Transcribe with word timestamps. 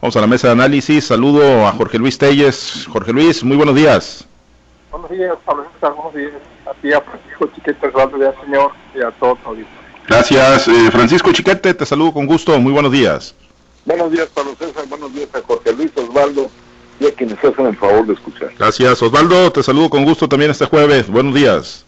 Vamos 0.00 0.16
a 0.16 0.20
la 0.22 0.26
mesa 0.26 0.46
de 0.46 0.52
análisis. 0.54 1.04
Saludo 1.04 1.66
a 1.66 1.72
Jorge 1.72 1.98
Luis 1.98 2.16
Telles. 2.16 2.86
Jorge 2.90 3.12
Luis, 3.12 3.44
muy 3.44 3.56
buenos 3.58 3.74
días. 3.74 4.26
Buenos 4.90 5.10
días, 5.10 5.34
Pablo 5.44 5.66
César. 5.74 5.92
Buenos 5.92 6.14
días 6.14 6.32
a 6.64 6.74
ti, 6.80 6.92
a 6.92 7.00
Francisco 7.02 7.50
Chiquete, 7.54 7.86
Osvaldo 7.86 8.16
de 8.16 8.32
Señor 8.42 8.72
y 8.94 9.02
a 9.02 9.10
todos 9.10 9.38
Gracias, 10.08 10.68
eh, 10.68 10.90
Francisco 10.90 11.30
Chiquete. 11.32 11.74
Te 11.74 11.84
saludo 11.84 12.14
con 12.14 12.26
gusto. 12.26 12.58
Muy 12.58 12.72
buenos 12.72 12.92
días. 12.92 13.34
Buenos 13.84 14.10
días, 14.10 14.28
Pablo 14.34 14.54
César. 14.58 14.86
Buenos 14.88 15.12
días 15.12 15.28
a 15.34 15.42
Jorge 15.42 15.72
Luis 15.74 15.92
Osvaldo 15.94 16.50
y 16.98 17.06
a 17.06 17.14
quienes 17.14 17.38
hacen 17.44 17.66
el 17.66 17.76
favor 17.76 18.06
de 18.06 18.14
escuchar. 18.14 18.52
Gracias, 18.58 19.02
Osvaldo. 19.02 19.52
Te 19.52 19.62
saludo 19.62 19.90
con 19.90 20.06
gusto 20.06 20.26
también 20.26 20.50
este 20.50 20.64
jueves. 20.64 21.10
Buenos 21.10 21.34
días. 21.34 21.84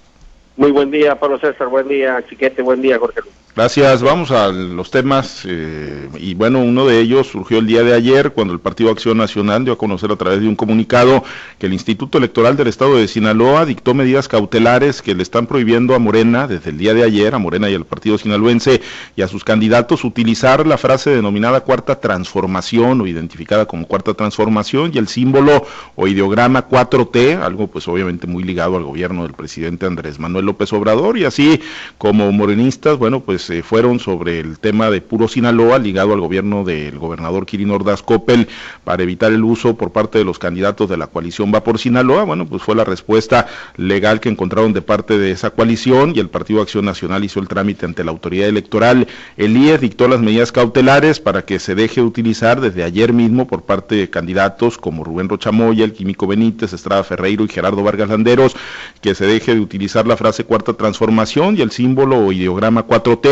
Muy 0.58 0.70
buen 0.70 0.90
día, 0.90 1.18
Pablo 1.18 1.38
César. 1.38 1.68
Buen 1.68 1.88
día, 1.88 2.22
Chiquete. 2.28 2.60
Buen 2.60 2.82
día, 2.82 2.98
Jorge 2.98 3.22
Luis. 3.22 3.34
Gracias. 3.54 4.02
Vamos 4.02 4.30
a 4.30 4.48
los 4.48 4.90
temas. 4.90 5.42
Eh, 5.44 6.08
y 6.18 6.32
bueno, 6.32 6.60
uno 6.60 6.86
de 6.86 7.00
ellos 7.00 7.26
surgió 7.26 7.58
el 7.58 7.66
día 7.66 7.82
de 7.82 7.92
ayer 7.92 8.32
cuando 8.32 8.54
el 8.54 8.60
Partido 8.60 8.90
Acción 8.90 9.18
Nacional 9.18 9.64
dio 9.64 9.74
a 9.74 9.78
conocer 9.78 10.10
a 10.10 10.16
través 10.16 10.40
de 10.40 10.48
un 10.48 10.56
comunicado 10.56 11.22
que 11.58 11.66
el 11.66 11.74
Instituto 11.74 12.16
Electoral 12.16 12.56
del 12.56 12.68
Estado 12.68 12.96
de 12.96 13.06
Sinaloa 13.06 13.66
dictó 13.66 13.92
medidas 13.92 14.26
cautelares 14.26 15.02
que 15.02 15.14
le 15.14 15.22
están 15.22 15.46
prohibiendo 15.46 15.94
a 15.94 15.98
Morena 15.98 16.46
desde 16.46 16.70
el 16.70 16.78
día 16.78 16.94
de 16.94 17.02
ayer, 17.02 17.34
a 17.34 17.38
Morena 17.38 17.68
y 17.68 17.74
al 17.74 17.84
Partido 17.84 18.16
Sinaloense 18.16 18.80
y 19.16 19.20
a 19.20 19.28
sus 19.28 19.44
candidatos 19.44 20.02
utilizar 20.04 20.66
la 20.66 20.78
frase 20.78 21.10
denominada 21.10 21.60
cuarta 21.60 22.00
transformación 22.00 23.02
o 23.02 23.06
identificada 23.06 23.66
como 23.66 23.86
cuarta 23.86 24.14
transformación 24.14 24.92
y 24.94 24.98
el 24.98 25.08
símbolo 25.08 25.66
o 25.94 26.08
ideograma 26.08 26.70
4T, 26.70 27.42
algo 27.42 27.66
pues 27.66 27.86
obviamente 27.86 28.26
muy 28.26 28.44
ligado 28.44 28.78
al 28.78 28.84
gobierno 28.84 29.24
del 29.24 29.34
presidente 29.34 29.84
Andrés 29.84 30.18
Manuel 30.18 30.46
López 30.46 30.72
Obrador 30.72 31.18
y 31.18 31.26
así 31.26 31.60
como 31.98 32.32
morenistas, 32.32 32.96
bueno, 32.96 33.20
pues 33.20 33.41
pues 33.46 33.64
fueron 33.64 33.98
sobre 33.98 34.40
el 34.40 34.58
tema 34.58 34.90
de 34.90 35.00
puro 35.00 35.28
Sinaloa, 35.28 35.78
ligado 35.78 36.12
al 36.12 36.20
gobierno 36.20 36.64
del 36.64 36.98
gobernador 36.98 37.46
Kirin 37.46 37.70
Ordaz 37.70 38.02
Coppel, 38.02 38.48
para 38.84 39.02
evitar 39.02 39.32
el 39.32 39.42
uso 39.42 39.76
por 39.76 39.90
parte 39.90 40.18
de 40.18 40.24
los 40.24 40.38
candidatos 40.38 40.88
de 40.88 40.96
la 40.96 41.06
coalición 41.06 41.52
Va 41.54 41.64
por 41.64 41.78
Sinaloa. 41.78 42.24
Bueno, 42.24 42.46
pues 42.46 42.62
fue 42.62 42.74
la 42.74 42.84
respuesta 42.84 43.46
legal 43.76 44.20
que 44.20 44.28
encontraron 44.28 44.72
de 44.72 44.82
parte 44.82 45.18
de 45.18 45.32
esa 45.32 45.50
coalición 45.50 46.12
y 46.14 46.20
el 46.20 46.28
Partido 46.28 46.62
Acción 46.62 46.84
Nacional 46.84 47.24
hizo 47.24 47.40
el 47.40 47.48
trámite 47.48 47.86
ante 47.86 48.04
la 48.04 48.10
autoridad 48.10 48.48
electoral. 48.48 49.08
El 49.36 49.56
IES 49.56 49.80
dictó 49.80 50.08
las 50.08 50.20
medidas 50.20 50.52
cautelares 50.52 51.20
para 51.20 51.44
que 51.44 51.58
se 51.58 51.74
deje 51.74 52.00
de 52.00 52.06
utilizar 52.06 52.60
desde 52.60 52.84
ayer 52.84 53.12
mismo 53.12 53.46
por 53.46 53.62
parte 53.62 53.94
de 53.96 54.10
candidatos 54.10 54.78
como 54.78 55.04
Rubén 55.04 55.28
Rochamoya, 55.28 55.84
el 55.84 55.92
Químico 55.92 56.26
Benítez, 56.26 56.72
Estrada 56.72 57.04
Ferreiro 57.04 57.44
y 57.44 57.48
Gerardo 57.48 57.82
Vargas 57.82 58.08
Landeros, 58.08 58.54
que 59.00 59.14
se 59.14 59.26
deje 59.26 59.54
de 59.54 59.60
utilizar 59.60 60.06
la 60.06 60.16
frase 60.16 60.44
cuarta 60.44 60.74
transformación 60.74 61.56
y 61.56 61.62
el 61.62 61.70
símbolo 61.70 62.18
o 62.18 62.32
ideograma 62.32 62.86
4T 62.86 63.31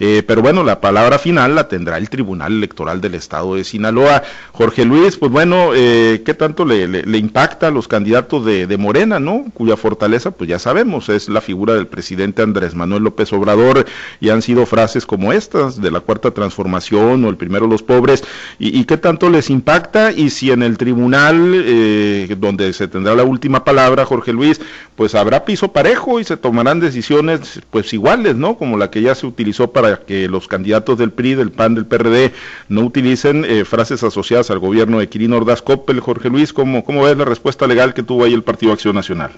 eh, 0.00 0.22
pero 0.26 0.42
bueno, 0.42 0.64
la 0.64 0.80
palabra 0.80 1.18
final 1.18 1.54
la 1.54 1.68
tendrá 1.68 1.98
el 1.98 2.10
Tribunal 2.10 2.52
Electoral 2.52 3.00
del 3.00 3.14
Estado 3.14 3.54
de 3.54 3.64
Sinaloa. 3.64 4.22
Jorge 4.52 4.84
Luis, 4.84 5.16
pues 5.16 5.30
bueno, 5.30 5.70
eh, 5.74 6.22
¿qué 6.24 6.34
tanto 6.34 6.64
le, 6.64 7.02
impacta 7.16 7.68
a 7.68 7.70
los 7.70 7.86
candidatos 7.86 8.44
de, 8.44 8.74
Morena, 8.76 9.20
no? 9.20 9.44
Cuya 9.54 9.76
fortaleza, 9.76 10.32
pues 10.32 10.50
ya 10.50 10.58
sabemos, 10.58 11.08
es 11.08 11.28
la 11.28 11.40
figura 11.40 11.74
del 11.74 11.86
presidente 11.86 12.42
Andrés 12.42 12.74
Manuel 12.74 13.04
López 13.04 13.32
Obrador 13.32 13.86
y 14.20 14.30
han 14.30 14.42
sido 14.42 14.66
frases 14.66 15.06
como 15.06 15.32
estas 15.32 15.80
de 15.80 15.90
la 15.92 16.00
cuarta 16.00 16.32
transformación 16.32 17.24
o 17.24 17.28
el 17.28 17.36
primero 17.36 17.66
los 17.66 17.82
pobres. 17.82 18.24
¿Y, 18.58 18.84
qué 18.84 18.96
tanto 18.96 19.30
les 19.30 19.48
impacta? 19.48 20.10
Y 20.12 20.30
si 20.30 20.50
en 20.50 20.62
el 20.62 20.76
tribunal, 20.76 21.52
eh, 21.54 22.34
donde 22.38 22.72
se 22.72 22.88
tendrá 22.88 23.14
la 23.14 23.24
última 23.24 23.64
palabra, 23.64 24.04
Jorge 24.04 24.32
Luis, 24.32 24.60
pues 24.96 25.14
habrá 25.14 25.44
piso 25.44 25.72
parejo 25.72 26.20
y 26.20 26.24
se 26.24 26.36
tomarán 26.36 26.80
decisiones 26.80 27.60
pues 27.70 27.92
iguales, 27.92 28.36
¿no? 28.36 28.56
Como 28.56 28.76
la 28.76 28.90
que 28.90 29.02
ya 29.02 29.14
se 29.14 29.26
utilizó 29.26 29.70
para 29.70 29.93
que 30.00 30.28
los 30.28 30.48
candidatos 30.48 30.98
del 30.98 31.12
PRI, 31.12 31.34
del 31.34 31.50
PAN, 31.50 31.74
del 31.74 31.86
PRD 31.86 32.32
no 32.68 32.82
utilicen 32.82 33.44
eh, 33.44 33.64
frases 33.64 34.02
asociadas 34.02 34.50
al 34.50 34.58
gobierno 34.58 34.98
de 34.98 35.08
Quirino 35.08 35.36
Ordaz 35.36 35.62
Coppel. 35.62 36.00
Jorge 36.00 36.28
Luis, 36.28 36.52
¿cómo, 36.52 36.84
¿cómo 36.84 37.04
ves 37.04 37.16
la 37.16 37.24
respuesta 37.24 37.66
legal 37.66 37.94
que 37.94 38.02
tuvo 38.02 38.24
ahí 38.24 38.34
el 38.34 38.42
Partido 38.42 38.72
Acción 38.72 38.94
Nacional? 38.94 39.32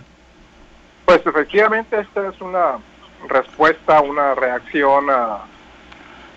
Pues 1.04 1.20
efectivamente 1.24 2.00
esta 2.00 2.28
es 2.28 2.40
una 2.40 2.78
respuesta, 3.28 4.00
una 4.00 4.34
reacción 4.34 5.08
a, 5.10 5.44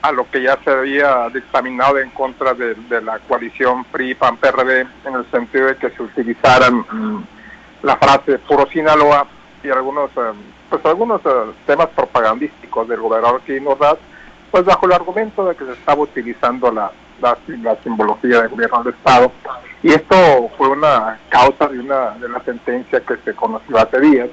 a 0.02 0.12
lo 0.12 0.30
que 0.30 0.42
ya 0.42 0.58
se 0.64 0.70
había 0.70 1.30
dictaminado 1.30 2.00
en 2.00 2.10
contra 2.12 2.54
de, 2.54 2.76
la 3.02 3.20
coalición 3.20 3.84
PRI-PAN-PRD 3.86 4.82
en 5.06 5.16
el 5.16 5.30
sentido 5.32 5.68
de 5.68 5.76
que 5.76 5.90
se 5.90 6.04
utilizaran 6.04 6.86
mm, 6.90 7.24
la 7.84 7.98
frase 7.98 8.40
puro 8.40 8.68
Sinaloa 8.70 9.28
y 9.64 9.70
algunos 9.70 10.10
eh, 10.12 10.32
pues 10.70 10.86
algunos 10.86 11.22
eh, 11.26 11.30
temas 11.66 11.88
propagandísticos 11.90 12.88
del 12.88 13.02
gobernador 13.02 13.42
que 13.42 13.60
nos 13.60 13.78
da, 13.80 13.98
pues 14.52 14.66
bajo 14.66 14.86
el 14.86 14.94
argumento 14.94 15.46
de 15.46 15.56
que 15.56 15.66
se 15.66 15.74
estaba 15.74 16.02
utilizando 16.02 16.72
la, 16.72 16.92
la, 17.22 17.38
simbología 17.84 18.42
del 18.42 18.50
gobierno 18.50 18.84
del 18.84 18.94
Estado. 18.94 19.32
Y 19.84 19.94
esto 19.94 20.16
fue 20.58 20.70
una 20.70 21.20
causa 21.30 21.68
de 21.68 21.80
una 21.80 22.12
de 22.12 22.30
la 22.30 22.42
sentencia 22.44 23.00
que 23.02 23.18
se 23.24 23.34
conoció 23.34 23.78
hace 23.78 24.00
días, 24.00 24.30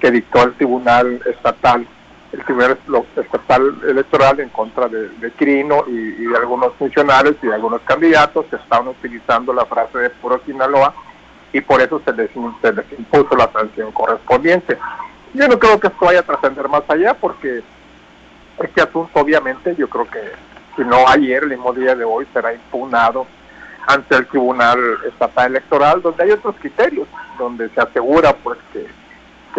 que 0.00 0.10
dictó 0.10 0.42
el 0.42 0.54
Tribunal 0.54 1.20
Estatal, 1.26 1.86
el 2.32 2.44
Tribunal 2.44 2.78
Estatal 3.16 3.80
Electoral 3.86 4.40
en 4.40 4.48
contra 4.50 4.88
de, 4.88 5.08
de 5.08 5.32
y, 5.38 6.26
de 6.26 6.36
algunos 6.36 6.74
funcionarios 6.74 7.36
y 7.42 7.46
de 7.46 7.54
algunos 7.54 7.80
candidatos 7.82 8.46
que 8.46 8.56
estaban 8.56 8.88
utilizando 8.88 9.52
la 9.52 9.64
frase 9.64 9.98
de 9.98 10.10
puro 10.10 10.40
Sinaloa 10.44 10.94
y 11.52 11.60
por 11.60 11.80
eso 11.80 12.00
se 12.04 12.12
les, 12.14 12.30
se 12.62 12.72
les 12.72 12.92
impuso 12.98 13.36
la 13.36 13.50
sanción 13.52 13.92
correspondiente. 13.92 14.78
Yo 15.34 15.48
no 15.48 15.58
creo 15.58 15.78
que 15.78 15.86
esto 15.86 16.04
vaya 16.04 16.20
a 16.20 16.24
trascender 16.24 16.68
más 16.68 16.82
allá 16.88 17.14
porque 17.14 17.62
este 18.58 18.82
asunto 18.82 19.20
obviamente 19.20 19.74
yo 19.76 19.88
creo 19.88 20.08
que 20.08 20.20
si 20.76 20.82
no 20.82 21.06
ayer, 21.08 21.42
el 21.42 21.50
mismo 21.50 21.72
día 21.72 21.94
de 21.94 22.04
hoy 22.04 22.26
será 22.32 22.52
impugnado 22.54 23.26
ante 23.86 24.16
el 24.16 24.26
Tribunal 24.26 24.78
Estatal 25.06 25.50
Electoral 25.50 26.00
donde 26.00 26.22
hay 26.22 26.30
otros 26.30 26.54
criterios, 26.60 27.08
donde 27.38 27.68
se 27.70 27.80
asegura 27.80 28.32
pues 28.34 28.58
que, 28.72 28.86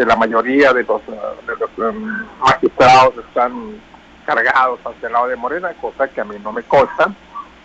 la 0.03 0.15
mayoría 0.15 0.73
de 0.73 0.83
los, 0.83 1.05
de 1.05 1.55
los 1.59 1.69
um, 1.77 2.25
magistrados 2.39 3.13
están 3.27 3.79
cargados 4.25 4.79
hacia 4.83 5.05
el 5.05 5.13
lado 5.13 5.27
de 5.27 5.35
Morena, 5.35 5.71
cosa 5.79 6.07
que 6.07 6.19
a 6.19 6.23
mí 6.23 6.35
no 6.41 6.51
me 6.51 6.63
consta 6.63 7.11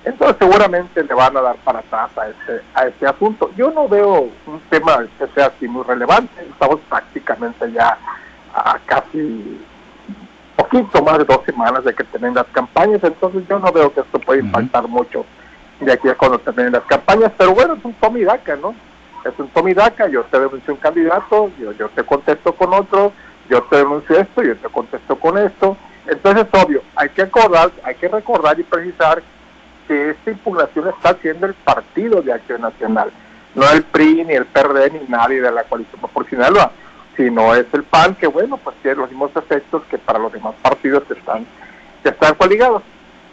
entonces 0.05 0.37
seguramente 0.39 1.03
le 1.03 1.15
van 1.15 1.37
a 1.37 1.41
dar 1.41 1.57
para 1.57 1.81
atrás 1.81 2.11
a 2.17 2.29
este, 2.29 2.63
a 2.75 2.87
este 2.87 3.07
asunto. 3.07 3.51
Yo 3.57 3.71
no 3.71 3.89
veo 3.89 4.31
un 4.47 4.61
tema 4.71 5.05
que 5.19 5.27
sea 5.29 5.47
así 5.47 5.67
muy 5.67 5.85
relevante. 5.85 6.43
Estamos 6.43 6.81
prácticamente 6.89 7.71
ya 7.73 7.99
a 8.55 8.79
casi 8.87 9.61
poquito 10.59 11.03
más 11.05 11.19
de 11.19 11.25
dos 11.25 11.41
semanas 11.47 11.85
de 11.85 11.95
que 11.95 12.03
tienen 12.05 12.35
las 12.35 12.47
campañas, 12.49 13.01
entonces 13.05 13.45
yo 13.49 13.61
no 13.61 13.71
veo 13.73 13.93
que 13.95 14.01
esto 14.01 14.19
pueda 14.19 14.41
impactar 14.41 14.89
mucho 14.89 15.25
de 15.79 15.93
aquí 15.93 16.09
a 16.09 16.17
cuando 16.17 16.41
terminen 16.41 16.73
las 16.73 16.83
campañas, 16.85 17.31
pero 17.39 17.55
bueno, 17.55 17.75
es 17.75 17.85
un 17.85 17.95
tomidaca, 17.95 18.57
¿no? 18.57 18.75
Es 19.25 19.39
un 19.39 19.49
tomidaca, 19.51 20.09
yo 20.09 20.25
te 20.25 20.41
denuncio 20.41 20.75
un 20.75 20.81
candidato, 20.81 21.51
yo, 21.61 21.71
yo 21.73 21.89
te 21.91 22.03
contesto 22.03 22.53
con 22.53 22.75
otro, 22.75 23.13
yo 23.49 23.63
te 23.63 23.77
denuncio 23.77 24.19
esto, 24.19 24.43
yo 24.43 24.57
te 24.57 24.69
contesto 24.69 25.17
con 25.17 25.39
esto, 25.39 25.77
entonces 26.09 26.47
obvio, 26.53 26.83
hay 26.97 27.09
que 27.11 27.23
acordar, 27.23 27.71
hay 27.85 27.95
que 27.95 28.09
recordar 28.09 28.59
y 28.59 28.65
precisar 28.65 29.23
que 29.87 30.11
esta 30.11 30.31
impugnación 30.33 30.89
está 30.89 31.11
haciendo 31.11 31.47
el 31.47 31.55
Partido 31.55 32.21
de 32.21 32.33
Acción 32.33 32.63
Nacional, 32.63 33.13
no 33.55 33.71
el 33.71 33.85
PRI, 33.85 34.25
ni 34.25 34.35
el 34.35 34.47
PRD, 34.47 34.91
ni 34.91 35.09
nadie 35.09 35.41
de 35.41 35.53
la 35.53 35.63
coalición 35.63 36.01
proporcional, 36.01 36.55
sino 37.19 37.53
es 37.53 37.67
el 37.73 37.83
PAN 37.83 38.15
que, 38.15 38.29
bueno, 38.29 38.57
pues 38.57 38.77
tiene 38.81 38.99
los 38.99 39.11
mismos 39.11 39.33
efectos 39.35 39.83
que 39.91 39.99
para 39.99 40.21
los 40.21 40.33
demás 40.33 40.55
partidos 40.63 41.03
que 41.03 41.15
están, 41.15 41.45
que 42.03 42.11
están 42.11 42.35
coligados. 42.37 42.83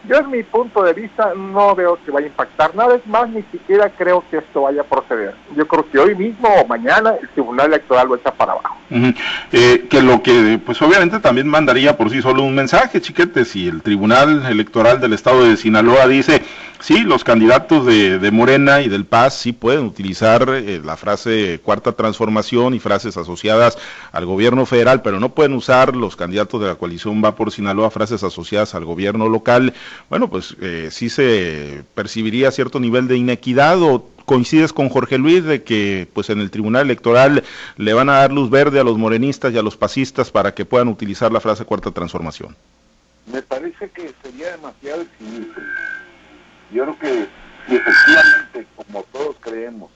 Yo 0.08 0.18
en 0.18 0.30
mi 0.30 0.44
punto 0.44 0.84
de 0.84 0.94
vista 0.94 1.34
no 1.36 1.74
veo 1.74 1.98
que 2.04 2.12
vaya 2.12 2.28
a 2.28 2.30
impactar 2.30 2.76
nada, 2.76 2.96
es 2.96 3.06
más, 3.08 3.28
ni 3.30 3.42
siquiera 3.52 3.90
creo 3.90 4.24
que 4.30 4.38
esto 4.38 4.64
vaya 4.64 4.82
a 4.82 4.84
proceder. 4.84 5.34
Yo 5.56 5.68
creo 5.68 5.90
que 5.90 5.98
hoy 5.98 6.16
mismo 6.16 6.48
o 6.48 6.68
mañana 6.68 7.16
el 7.20 7.28
Tribunal 7.30 7.68
Electoral 7.68 8.08
lo 8.08 8.16
echa 8.16 8.32
para 8.32 8.54
abajo. 8.54 8.76
Eh, 9.52 9.88
que 9.90 10.02
lo 10.02 10.22
que, 10.22 10.60
pues 10.64 10.80
obviamente 10.84 11.20
también 11.20 11.48
mandaría 11.48 11.98
por 11.98 12.12
sí 12.12 12.22
solo 12.22 12.44
un 12.44 12.54
mensaje, 12.54 13.02
chiquete, 13.02 13.46
si 13.46 13.68
el 13.68 13.82
Tribunal 13.82 14.46
Electoral 14.46 15.00
del 15.00 15.14
Estado 15.14 15.44
de 15.44 15.58
Sinaloa 15.58 16.08
dice, 16.08 16.44
sí, 16.86 17.00
los 17.00 17.24
candidatos 17.24 17.84
de, 17.88 18.30
Morena 18.32 18.82
y 18.82 18.90
del 18.90 19.06
Paz 19.06 19.40
sí 19.40 19.54
pueden 19.54 19.86
utilizar 19.86 20.48
eh, 20.50 20.80
la 20.84 20.96
frase 20.98 21.60
cuarta 21.64 21.94
transformación 21.94 22.76
y 22.76 22.80
frases 22.80 23.18
asociadas 23.18 23.80
al 24.12 24.28
gobierno 24.28 24.68
federal, 24.68 25.02
pero 25.02 25.20
no 25.20 25.34
pueden 25.34 25.54
usar 25.54 25.96
los 25.96 26.16
candidatos 26.16 26.62
de 26.62 26.68
la 26.68 26.76
coalición 26.76 27.24
Va 27.26 27.36
por 27.36 27.52
Sinaloa 27.52 27.90
frases 27.90 28.24
asociadas 28.24 28.76
al 28.76 28.86
gobierno 28.86 29.28
local 29.30 29.74
bueno, 30.12 30.30
pues 30.30 30.56
eh, 30.62 30.90
sí 30.92 31.10
se 31.10 31.84
percibiría 31.96 32.52
cierto 32.52 32.80
nivel 32.80 33.08
de 33.08 33.18
inequidad 33.18 33.82
o 33.82 34.08
coincides 34.26 34.72
con 34.72 34.90
Jorge 34.90 35.18
Luis 35.18 35.44
de 35.44 35.64
que 35.64 36.08
pues 36.14 36.30
en 36.30 36.40
el 36.40 36.52
Tribunal 36.52 36.84
Electoral 36.84 37.44
le 37.78 37.94
van 37.94 38.10
a 38.10 38.18
dar 38.18 38.32
luz 38.32 38.52
verde 38.52 38.80
a 38.80 38.84
los 38.84 38.98
morenistas 38.98 39.52
y 39.54 39.58
a 39.58 39.64
los 39.64 39.76
pasistas 39.76 40.30
para 40.30 40.54
que 40.54 40.66
puedan 40.66 40.90
utilizar 40.90 41.32
la 41.32 41.40
frase 41.40 41.66
cuarta 41.66 41.90
transformación. 41.90 42.56
Me 43.32 43.42
parece 43.42 43.90
que 43.90 44.14
sería 44.22 44.52
demasiado. 44.52 45.04
Yo 46.72 46.84
creo 46.84 47.00
que 47.00 47.28
si 47.68 47.76
efectivamente, 47.76 48.66
como 48.76 49.04
todos 49.12 49.36
creemos, 49.40 49.92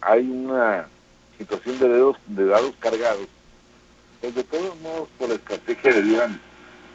hay 0.00 0.28
una 0.28 0.86
situación 1.38 1.78
de 1.78 1.88
dedos 1.88 2.16
de 2.26 2.46
dados 2.46 2.74
cargados, 2.78 3.26
pues 4.20 4.34
de 4.34 4.44
todos 4.44 4.78
modos 4.80 5.08
por 5.18 5.28
la 5.28 5.34
estrategia 5.34 5.92
debieran 5.92 6.40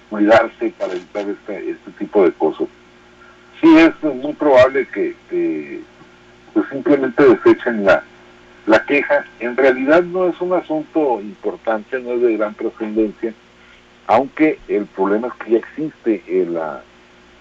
cuidarse 0.10 0.74
para 0.78 0.94
evitar 0.94 1.28
este, 1.28 1.72
este 1.72 1.92
tipo 2.00 2.24
de 2.24 2.32
cosas. 2.34 2.68
sí 3.62 3.78
es 3.78 3.94
muy 4.04 4.34
probable 4.34 4.88
que, 4.88 5.82
pues 6.54 6.70
simplemente 6.70 7.24
desechen 7.24 7.86
la, 7.86 8.04
la 8.66 8.86
queja. 8.86 9.26
En 9.40 9.58
realidad 9.58 10.04
no 10.04 10.30
es 10.30 10.40
un 10.40 10.54
asunto 10.54 11.20
importante, 11.22 12.00
no 12.00 12.14
es 12.14 12.22
de 12.22 12.38
gran 12.38 12.56
trascendencia, 12.56 13.34
aunque 14.08 14.60
el 14.70 14.86
problema 14.86 15.28
es 15.28 15.34
que 15.34 15.52
ya 15.52 15.58
existe 15.58 16.24
el, 16.28 16.58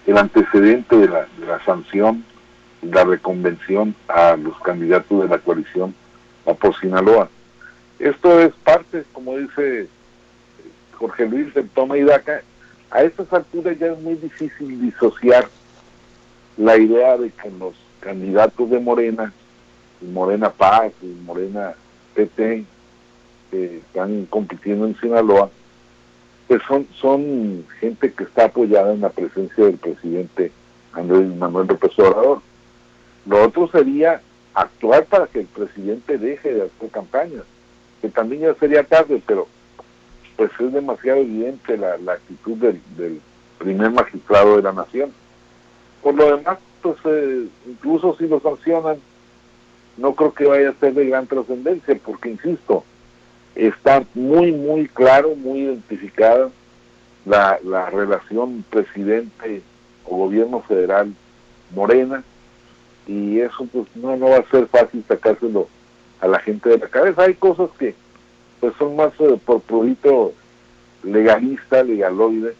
el 0.07 0.17
antecedente 0.17 0.95
de 0.95 1.09
la, 1.09 1.27
sanción, 1.65 2.23
la 2.81 3.03
reconvención 3.03 3.93
a 4.07 4.37
los 4.37 4.57
candidatos 4.61 5.21
de 5.21 5.27
la 5.27 5.37
coalición 5.37 5.93
a 6.45 6.53
por 6.53 6.79
Sinaloa. 6.79 7.29
Esto 7.99 8.39
es 8.39 8.53
parte, 8.63 9.03
como 9.11 9.37
dice 9.37 9.87
Jorge 10.93 11.27
Luis, 11.27 11.53
del 11.53 11.69
toma 11.69 11.97
y 11.97 12.03
daca. 12.03 12.41
A 12.89 13.03
estas 13.03 13.31
alturas 13.33 13.77
ya 13.77 13.87
es 13.87 13.99
muy 13.99 14.15
difícil 14.15 14.79
disociar 14.81 15.49
la 16.55 16.77
idea 16.77 17.17
de 17.17 17.29
que 17.29 17.51
los 17.51 17.75
candidatos 17.99 18.69
de 18.69 18.79
Morena, 18.79 19.33
Morena 20.01 20.49
Paz 20.49 20.93
y 21.01 21.07
Morena 21.25 21.73
PT, 22.15 22.63
que 23.51 23.77
están 23.77 24.25
compitiendo 24.27 24.87
en 24.87 24.97
Sinaloa, 25.01 25.49
pues 26.47 26.61
son, 26.67 26.87
son 26.99 27.65
gente 27.79 28.11
que 28.13 28.23
está 28.23 28.45
apoyada 28.45 28.93
en 28.93 29.01
la 29.01 29.09
presencia 29.09 29.65
del 29.65 29.77
presidente 29.77 30.51
Andrés 30.93 31.27
Manuel 31.35 31.67
López 31.67 31.91
Obrador. 31.99 32.41
Lo 33.25 33.43
otro 33.43 33.67
sería 33.69 34.21
actuar 34.53 35.05
para 35.05 35.27
que 35.27 35.41
el 35.41 35.47
presidente 35.47 36.17
deje 36.17 36.53
de 36.53 36.61
hacer 36.63 36.89
campañas, 36.89 37.43
que 38.01 38.09
también 38.09 38.41
ya 38.41 38.53
sería 38.55 38.83
tarde, 38.83 39.21
pero 39.25 39.47
pues 40.37 40.51
es 40.59 40.71
demasiado 40.71 41.19
evidente 41.19 41.77
la, 41.77 42.13
actitud 42.13 42.57
del, 42.57 43.21
primer 43.57 43.91
magistrado 43.91 44.57
de 44.57 44.63
la 44.63 44.71
nación. 44.71 45.11
Por 46.01 46.13
lo 46.13 46.37
demás, 46.37 46.59
pues 46.81 46.95
eh, 47.05 47.47
incluso 47.67 48.15
si 48.17 48.27
lo 48.27 48.39
sancionan, 48.39 48.97
no 49.97 50.13
creo 50.13 50.33
que 50.33 50.45
vaya 50.45 50.69
a 50.69 50.79
ser 50.79 50.93
de 50.93 51.07
gran 51.07 51.25
trascendencia, 51.25 51.99
porque 52.05 52.29
insisto, 52.29 52.83
está 53.57 54.03
muy, 54.13 54.51
muy 54.51 54.87
claro, 54.87 55.35
muy 55.35 55.61
identificada 55.61 56.49
la, 57.25 57.59
la 57.63 57.89
relación 57.89 58.63
presidente 58.69 59.61
o 60.05 60.17
gobierno 60.17 60.61
federal 60.61 61.13
morena, 61.73 62.23
y 63.07 63.39
eso 63.39 63.67
pues 63.71 63.87
no, 63.95 64.15
no 64.15 64.29
va 64.29 64.37
a 64.37 64.49
ser 64.49 64.67
fácil 64.67 65.03
sacárselo 65.07 65.67
a 66.21 66.27
la 66.27 66.39
gente 66.39 66.69
de 66.69 66.77
la 66.77 66.87
cabeza. 66.87 67.23
Hay 67.23 67.33
cosas 67.35 67.69
que 67.77 67.95
pues 68.59 68.73
son 68.77 68.95
más 68.95 69.11
eh, 69.19 69.39
por 69.45 69.61
purito 69.61 70.33
legalista, 71.03 71.83
legaloide, 71.83 72.55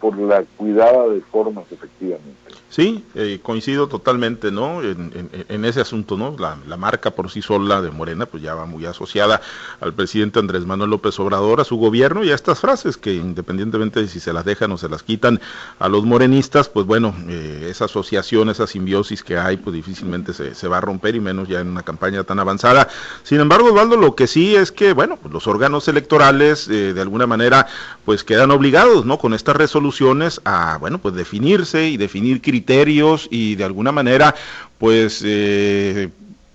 por 0.00 0.18
la 0.18 0.44
cuidada 0.56 1.08
de 1.08 1.20
formas 1.20 1.64
efectivamente. 1.70 2.46
Sí, 2.68 3.04
eh, 3.14 3.38
coincido 3.42 3.86
totalmente, 3.86 4.50
¿no? 4.50 4.82
En, 4.82 5.64
ese 5.64 5.80
asunto, 5.80 6.16
¿no? 6.16 6.36
La, 6.38 6.76
marca 6.76 7.12
por 7.12 7.30
sí 7.30 7.40
sola 7.40 7.80
de 7.80 7.90
Morena, 7.90 8.26
pues 8.26 8.42
ya 8.42 8.54
va 8.54 8.66
muy 8.66 8.84
asociada 8.84 9.40
al 9.80 9.94
presidente 9.94 10.40
Andrés 10.40 10.66
Manuel 10.66 10.90
López 10.90 11.18
Obrador, 11.18 11.60
a 11.60 11.64
su 11.64 11.76
gobierno 11.76 12.22
y 12.22 12.32
a 12.32 12.34
estas 12.34 12.60
frases 12.60 12.96
que 12.96 13.14
independientemente 13.14 14.00
de 14.00 14.08
si 14.08 14.20
se 14.20 14.32
las 14.32 14.44
dejan 14.44 14.72
o 14.72 14.78
se 14.78 14.88
las 14.88 15.02
quitan 15.02 15.40
a 15.78 15.88
los 15.88 16.04
morenistas, 16.04 16.68
pues 16.68 16.84
bueno, 16.86 17.14
eh, 17.28 17.68
esa 17.70 17.86
asociación, 17.86 18.50
esa 18.50 18.66
simbiosis 18.66 19.22
que 19.22 19.38
hay, 19.38 19.56
pues 19.56 19.74
difícilmente 19.74 20.34
se, 20.34 20.68
va 20.68 20.78
a 20.78 20.80
romper 20.82 21.14
y 21.14 21.20
menos 21.20 21.48
ya 21.48 21.60
en 21.60 21.68
una 21.68 21.82
campaña 21.82 22.24
tan 22.24 22.40
avanzada. 22.40 22.88
Sin 23.22 23.40
embargo, 23.40 23.68
Osvaldo, 23.68 23.96
lo 23.96 24.14
que 24.14 24.26
sí 24.26 24.54
es 24.54 24.70
que, 24.70 24.92
bueno, 24.92 25.16
pues 25.16 25.32
los 25.32 25.46
órganos 25.46 25.88
electorales 25.88 26.68
eh, 26.68 26.92
de 26.92 27.00
alguna 27.00 27.26
manera, 27.26 27.68
pues 28.04 28.22
quedan 28.22 28.50
obligados, 28.50 29.06
¿no? 29.06 29.18
Con 29.18 29.32
estas 29.32 29.56
resoluciones 29.66 30.40
a, 30.44 30.78
bueno, 30.78 30.98
pues 30.98 31.14
definirse 31.14 31.88
y 31.88 31.96
definir 31.96 32.40
criterios 32.40 33.28
y 33.30 33.56
de 33.56 33.64
alguna 33.64 33.92
manera 33.92 34.34
pues 34.78 35.22
eh, 35.24 36.08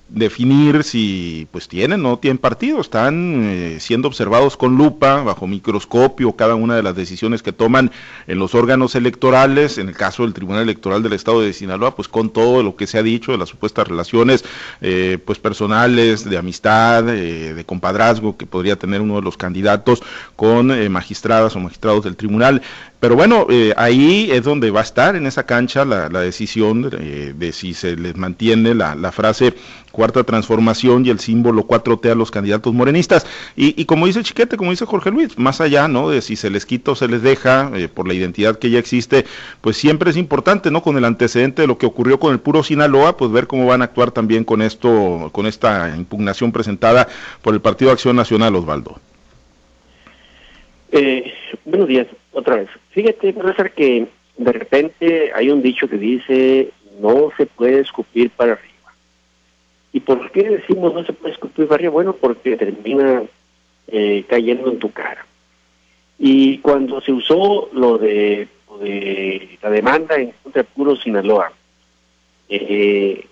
definir 0.10 0.84
si 0.84 1.48
pues 1.52 1.70
tienen 1.70 2.06
o 2.06 2.10
no 2.10 2.20
tienen 2.20 2.38
partido, 2.38 2.82
están 2.82 3.44
eh, 3.46 3.78
siendo 3.80 4.10
observados 4.10 4.58
con 4.58 4.76
lupa, 4.76 5.24
bajo 5.24 5.48
microscopio, 5.48 6.34
cada 6.34 6.56
una 6.56 6.76
de 6.76 6.84
las 6.84 6.96
decisiones 6.96 7.42
que 7.42 7.54
toman 7.54 7.92
en 8.28 8.38
los 8.38 8.54
órganos 8.54 8.96
electorales, 8.96 9.78
en 9.78 9.88
el 9.88 9.96
caso 9.96 10.24
del 10.24 10.34
Tribunal 10.34 10.64
Electoral 10.64 11.02
del 11.02 11.14
Estado 11.14 11.42
de 11.42 11.54
Sinaloa, 11.54 11.96
pues 11.96 12.10
con 12.10 12.30
todo 12.30 12.62
lo 12.62 12.76
que 12.76 12.88
se 12.88 12.98
ha 12.98 13.04
dicho 13.04 13.32
de 13.32 13.38
las 13.38 13.50
supuestas 13.50 13.88
relaciones 13.88 14.44
eh, 14.82 15.18
pues 15.24 15.40
personales, 15.40 16.30
de 16.30 16.38
amistad, 16.38 17.06
de 17.06 17.64
compadrazgo 17.66 18.36
que 18.36 18.46
podría 18.46 18.76
tener 18.76 19.00
uno 19.02 19.16
de 19.16 19.22
los 19.22 19.38
candidatos 19.38 20.04
con 20.36 20.92
magistradas 20.92 21.56
o 21.56 21.60
magistrados 21.60 22.04
del 22.04 22.18
tribunal. 22.18 22.62
Pero 23.02 23.16
bueno, 23.16 23.48
eh, 23.50 23.74
ahí 23.78 24.30
es 24.32 24.44
donde 24.44 24.70
va 24.70 24.82
a 24.82 24.84
estar 24.84 25.16
en 25.16 25.26
esa 25.26 25.44
cancha 25.44 25.86
la, 25.86 26.08
decisión 26.08 26.88
eh, 27.00 27.34
de 27.36 27.52
si 27.52 27.74
se 27.74 27.96
les 27.96 28.16
mantiene 28.16 28.76
la, 28.76 29.12
frase 29.12 29.56
cuarta 29.92 30.24
transformación 30.24 31.04
y 31.04 31.10
el 31.10 31.20
símbolo 31.20 31.66
4T 31.66 32.12
a 32.12 32.16
los 32.16 32.30
candidatos 32.30 32.72
morenistas. 32.76 33.26
Y, 33.56 33.86
como 33.86 34.06
dice 34.06 34.22
Chiquete, 34.22 34.56
como 34.56 34.70
dice 34.70 34.86
Jorge 34.86 35.10
Luis, 35.10 35.40
más 35.40 35.62
allá 35.62 35.88
¿no? 35.88 36.12
de 36.12 36.22
si 36.22 36.36
se 36.36 36.52
les 36.52 36.68
quita 36.68 36.92
o 36.92 36.96
se 36.96 37.08
les 37.08 37.24
deja 37.24 37.72
eh, 37.74 37.88
por 37.88 38.08
la 38.08 38.14
identidad 38.14 38.60
que 38.60 38.70
ya 38.70 38.78
existe, 38.78 39.26
pues 39.62 39.78
siempre 39.78 40.12
es 40.12 40.16
importante, 40.16 40.70
¿no? 40.70 40.84
Con 40.84 40.96
el 40.96 41.06
antecedente 41.06 41.64
de 41.64 41.68
lo 41.68 41.80
que 41.80 41.88
ocurrió 41.88 42.20
con 42.20 42.34
el 42.34 42.40
puro 42.40 42.62
Sinaloa, 42.62 43.18
pues 43.18 43.32
ver 43.32 43.48
cómo 43.48 43.66
van 43.66 43.82
a 43.82 43.86
actuar 43.86 44.12
también 44.12 44.44
con 44.44 44.62
esto, 44.62 45.32
con 45.32 45.48
esta 45.48 45.92
impugnación 45.98 46.52
presentada 46.52 47.08
por 47.42 47.56
el 47.56 47.62
Partido 47.62 47.90
Acción 47.90 48.16
Nacional, 48.16 48.56
Osvaldo. 48.56 49.00
Buenos 51.66 51.88
días, 51.88 52.08
otra 52.32 52.56
vez. 52.58 52.70
Fíjate, 52.92 53.34
profesor, 53.34 53.72
que 53.72 54.08
de 54.38 54.52
repente 54.52 55.32
hay 55.34 55.50
un 55.50 55.62
dicho 55.62 55.88
que 55.88 55.98
dice, 55.98 56.72
no 57.00 57.32
se 57.38 57.46
puede 57.46 57.82
escupir 57.82 58.30
para 58.32 58.54
arriba. 58.54 58.94
¿Y 59.94 60.00
por 60.00 60.32
qué 60.32 60.44
decimos 60.44 60.94
no 60.94 61.06
se 61.06 61.14
puede 61.14 61.34
escupir 61.34 61.68
para 61.68 61.76
arriba? 61.76 61.92
Bueno, 61.92 62.14
porque 62.14 62.58
termina 62.58 63.24
eh, 63.88 64.24
cayendo 64.28 64.72
en 64.72 64.80
tu 64.80 64.92
cara. 64.92 65.26
Y 66.18 66.60
cuando 66.60 67.02
se 67.02 67.12
usó 67.12 67.70
lo 67.74 67.98
de, 67.98 68.48
la 69.62 69.70
demanda 69.70 70.16
en 70.16 70.34
contra 70.44 70.62
de 70.62 70.70
Puro 70.74 70.96
Sinaloa, 70.96 71.52
eh, 72.48 73.26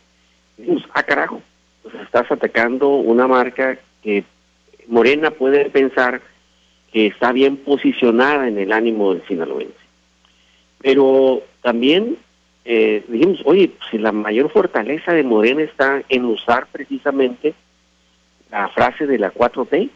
dijimos, 0.57 0.83
ah, 0.93 1.03
carajo, 1.03 1.41
pues 1.83 1.95
estás 1.95 2.31
atacando 2.31 2.89
una 2.89 3.27
marca 3.27 3.77
que 4.01 4.23
Morena 4.87 5.31
puede 5.31 5.69
pensar 5.69 6.21
que 6.91 7.07
está 7.07 7.31
bien 7.31 7.57
posicionada 7.57 8.47
en 8.47 8.57
el 8.57 8.71
ánimo 8.71 9.13
del 9.13 9.25
sinaloense. 9.27 9.73
Pero 10.81 11.43
también 11.61 12.17
eh, 12.65 13.03
dijimos, 13.07 13.41
oye, 13.45 13.71
si 13.89 13.97
la 13.97 14.11
mayor 14.11 14.49
fortaleza 14.51 15.13
de 15.13 15.23
Morena 15.23 15.61
está 15.61 16.03
en 16.09 16.25
usar 16.25 16.67
precisamente 16.71 17.53
la 18.51 18.69
frase 18.69 19.05
de 19.05 19.17
la 19.17 19.33
4T, 19.33 19.89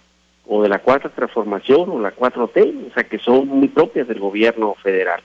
o 0.46 0.62
de 0.62 0.70
la 0.70 0.80
cuarta 0.80 1.10
transformación, 1.10 1.90
o 1.90 2.00
la 2.00 2.14
4T, 2.16 2.90
o 2.90 2.94
sea, 2.94 3.04
que 3.04 3.18
son 3.20 3.48
muy 3.48 3.70
propias 3.70 4.08
del 4.08 4.20
gobierno 4.20 4.76
federal. 4.82 5.22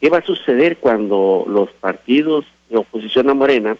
¿Qué 0.00 0.10
va 0.10 0.18
a 0.18 0.24
suceder 0.24 0.76
cuando 0.76 1.44
los 1.48 1.70
partidos 1.70 2.44
de 2.68 2.76
oposición 2.76 3.30
a 3.30 3.34
Morena 3.34 3.76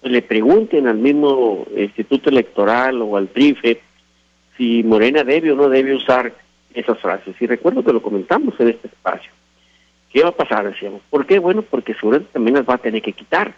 pues, 0.00 0.12
le 0.12 0.22
pregunten 0.22 0.86
al 0.86 0.98
mismo 0.98 1.66
Instituto 1.76 2.30
Electoral 2.30 3.02
o 3.02 3.16
al 3.16 3.28
TRIFE 3.28 3.80
si 4.60 4.82
Morena 4.82 5.24
debe 5.24 5.52
o 5.52 5.56
no 5.56 5.70
debe 5.70 5.94
usar 5.94 6.34
esas 6.74 6.98
frases. 6.98 7.34
Y 7.40 7.46
recuerdo 7.46 7.82
que 7.82 7.94
lo 7.94 8.02
comentamos 8.02 8.52
en 8.60 8.68
este 8.68 8.88
espacio. 8.88 9.32
¿Qué 10.12 10.22
va 10.22 10.28
a 10.28 10.36
pasar? 10.36 10.70
Decíamos. 10.70 11.00
¿Por 11.08 11.24
qué? 11.24 11.38
Bueno, 11.38 11.62
porque 11.62 11.94
seguramente 11.94 12.34
también 12.34 12.56
las 12.56 12.68
va 12.68 12.74
a 12.74 12.78
tener 12.78 13.00
que 13.00 13.14
quitar. 13.14 13.54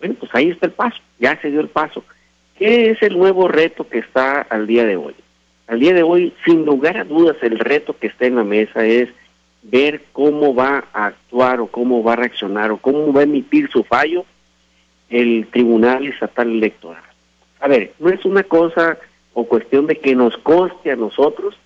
Bueno, 0.00 0.16
pues 0.18 0.34
ahí 0.34 0.50
está 0.50 0.66
el 0.66 0.72
paso, 0.72 0.98
ya 1.20 1.40
se 1.40 1.52
dio 1.52 1.60
el 1.60 1.68
paso. 1.68 2.02
¿Qué 2.58 2.90
es 2.90 3.00
el 3.02 3.16
nuevo 3.16 3.46
reto 3.46 3.88
que 3.88 3.98
está 3.98 4.40
al 4.40 4.66
día 4.66 4.84
de 4.84 4.96
hoy? 4.96 5.14
Al 5.68 5.78
día 5.78 5.94
de 5.94 6.02
hoy, 6.02 6.34
sin 6.44 6.64
lugar 6.64 6.96
a 6.96 7.04
dudas, 7.04 7.36
el 7.42 7.60
reto 7.60 7.96
que 7.96 8.08
está 8.08 8.26
en 8.26 8.34
la 8.34 8.44
mesa 8.44 8.84
es 8.84 9.08
ver 9.62 10.02
cómo 10.12 10.52
va 10.52 10.84
a 10.92 11.06
actuar 11.06 11.60
o 11.60 11.68
cómo 11.68 12.02
va 12.02 12.14
a 12.14 12.16
reaccionar 12.16 12.72
o 12.72 12.78
cómo 12.78 13.12
va 13.12 13.20
a 13.20 13.24
emitir 13.24 13.70
su 13.70 13.84
fallo 13.84 14.26
el 15.10 15.46
Tribunal 15.52 16.08
Estatal 16.08 16.50
Electoral. 16.50 17.04
A 17.60 17.68
ver, 17.68 17.92
no 18.00 18.10
es 18.10 18.24
una 18.24 18.42
cosa 18.42 18.98
o 19.34 19.44
cuestión 19.44 19.86
de 19.86 19.98
que 19.98 20.14
nos 20.14 20.36
conste 20.38 20.90
a 20.90 20.96
nosotros 20.96 21.56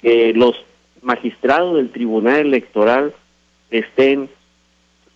que 0.00 0.32
los 0.34 0.64
magistrados 1.02 1.76
del 1.76 1.90
Tribunal 1.90 2.40
Electoral 2.40 3.14
estén 3.70 4.28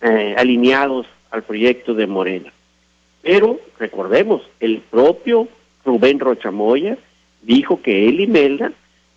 eh, 0.01 0.35
alineados 0.37 1.07
al 1.31 1.43
proyecto 1.43 1.93
de 1.93 2.07
Morena. 2.07 2.53
Pero 3.21 3.59
recordemos, 3.79 4.41
el 4.59 4.79
propio 4.79 5.47
Rubén 5.83 6.19
Rochamoya 6.19 6.97
dijo 7.41 7.81
que 7.81 8.07
él 8.07 8.21
y 8.21 8.27
Melda 8.27 8.71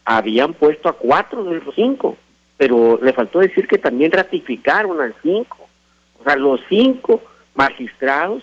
habían 0.05 0.55
puesto 0.55 0.89
a 0.89 0.95
cuatro 0.95 1.45
de 1.45 1.61
los 1.61 1.75
cinco, 1.75 2.17
pero 2.57 2.99
le 3.03 3.13
faltó 3.13 3.41
decir 3.41 3.69
que 3.69 3.79
también 3.79 4.13
ratificaron 4.13 5.01
al 5.01 5.15
cinco. 5.23 5.69
O 6.19 6.25
sea, 6.25 6.37
los 6.37 6.61
cinco 6.69 7.23
magistrados 7.55 8.43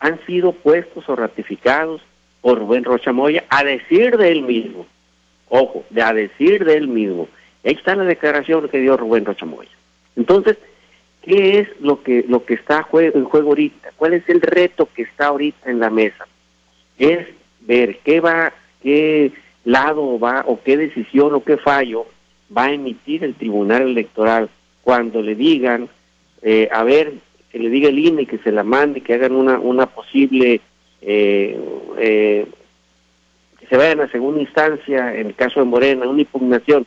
han 0.00 0.24
sido 0.26 0.52
puestos 0.52 1.08
o 1.08 1.16
ratificados 1.16 2.00
por 2.48 2.60
Rubén 2.60 2.82
Rochamoya 2.82 3.44
a 3.50 3.62
decir 3.62 4.16
de 4.16 4.32
él 4.32 4.40
mismo. 4.40 4.86
Ojo, 5.50 5.84
de 5.90 6.00
a 6.00 6.14
decir 6.14 6.64
de 6.64 6.78
él 6.78 6.88
mismo. 6.88 7.28
Ahí 7.62 7.74
está 7.74 7.94
la 7.94 8.04
declaración 8.04 8.70
que 8.70 8.80
dio 8.80 8.96
Rubén 8.96 9.26
Rochamoya. 9.26 9.68
Entonces, 10.16 10.56
¿Qué 11.20 11.58
es 11.58 11.68
lo 11.80 12.02
que, 12.02 12.24
lo 12.26 12.46
que 12.46 12.54
está 12.54 12.86
en 12.90 13.24
juego 13.24 13.50
ahorita? 13.50 13.90
¿Cuál 13.96 14.14
es 14.14 14.26
el 14.30 14.40
reto 14.40 14.88
que 14.94 15.02
está 15.02 15.26
ahorita 15.26 15.70
en 15.70 15.78
la 15.78 15.90
mesa? 15.90 16.26
Es 16.98 17.26
ver 17.60 17.98
qué 18.02 18.20
va, 18.20 18.54
qué 18.82 19.32
lado 19.66 20.18
va 20.18 20.44
o 20.46 20.62
qué 20.62 20.78
decisión 20.78 21.34
o 21.34 21.44
qué 21.44 21.58
fallo 21.58 22.06
va 22.56 22.66
a 22.66 22.72
emitir 22.72 23.24
el 23.24 23.34
Tribunal 23.34 23.82
Electoral 23.82 24.48
cuando 24.82 25.20
le 25.20 25.34
digan, 25.34 25.90
eh, 26.40 26.70
a 26.72 26.82
ver, 26.82 27.12
que 27.50 27.58
le 27.58 27.68
diga 27.68 27.90
el 27.90 27.98
INE 27.98 28.24
que 28.24 28.38
se 28.38 28.50
la 28.50 28.64
mande, 28.64 29.02
que 29.02 29.12
hagan 29.12 29.32
una, 29.32 29.58
una 29.58 29.84
posible, 29.84 30.62
eh, 31.02 31.58
eh, 31.98 32.46
que 33.58 33.66
se 33.66 33.76
vayan 33.76 34.00
a 34.00 34.10
segunda 34.10 34.40
instancia, 34.40 35.14
en 35.14 35.28
el 35.28 35.34
caso 35.34 35.60
de 35.60 35.66
Morena, 35.66 36.08
una 36.08 36.20
impugnación. 36.20 36.86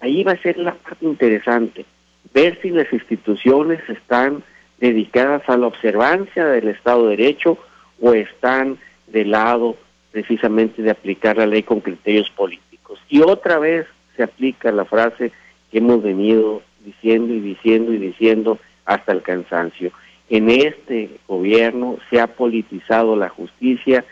Ahí 0.00 0.22
va 0.22 0.32
a 0.32 0.42
ser 0.42 0.56
la 0.58 0.74
parte 0.74 1.04
interesante, 1.04 1.84
ver 2.32 2.58
si 2.62 2.70
las 2.70 2.90
instituciones 2.92 3.80
están 3.88 4.42
dedicadas 4.78 5.42
a 5.46 5.56
la 5.56 5.66
observancia 5.66 6.46
del 6.46 6.68
Estado 6.68 7.08
de 7.08 7.16
Derecho 7.16 7.58
o 8.00 8.14
están 8.14 8.78
del 9.08 9.30
lado 9.32 9.76
precisamente 10.10 10.82
de 10.82 10.90
aplicar 10.90 11.36
la 11.36 11.46
ley 11.46 11.62
con 11.62 11.80
criterios 11.80 12.30
políticos. 12.30 12.98
Y 13.08 13.20
otra 13.20 13.58
vez 13.58 13.86
se 14.16 14.22
aplica 14.22 14.72
la 14.72 14.84
frase 14.84 15.32
que 15.70 15.78
hemos 15.78 16.02
venido 16.02 16.62
diciendo 16.84 17.34
y 17.34 17.40
diciendo 17.40 17.92
y 17.92 17.98
diciendo 17.98 18.58
hasta 18.84 19.12
el 19.12 19.22
cansancio. 19.22 19.92
En 20.30 20.48
este 20.48 21.10
gobierno 21.26 21.98
se 22.08 22.20
ha 22.20 22.28
politizado 22.28 23.16
la 23.16 23.28
justicia 23.28 24.04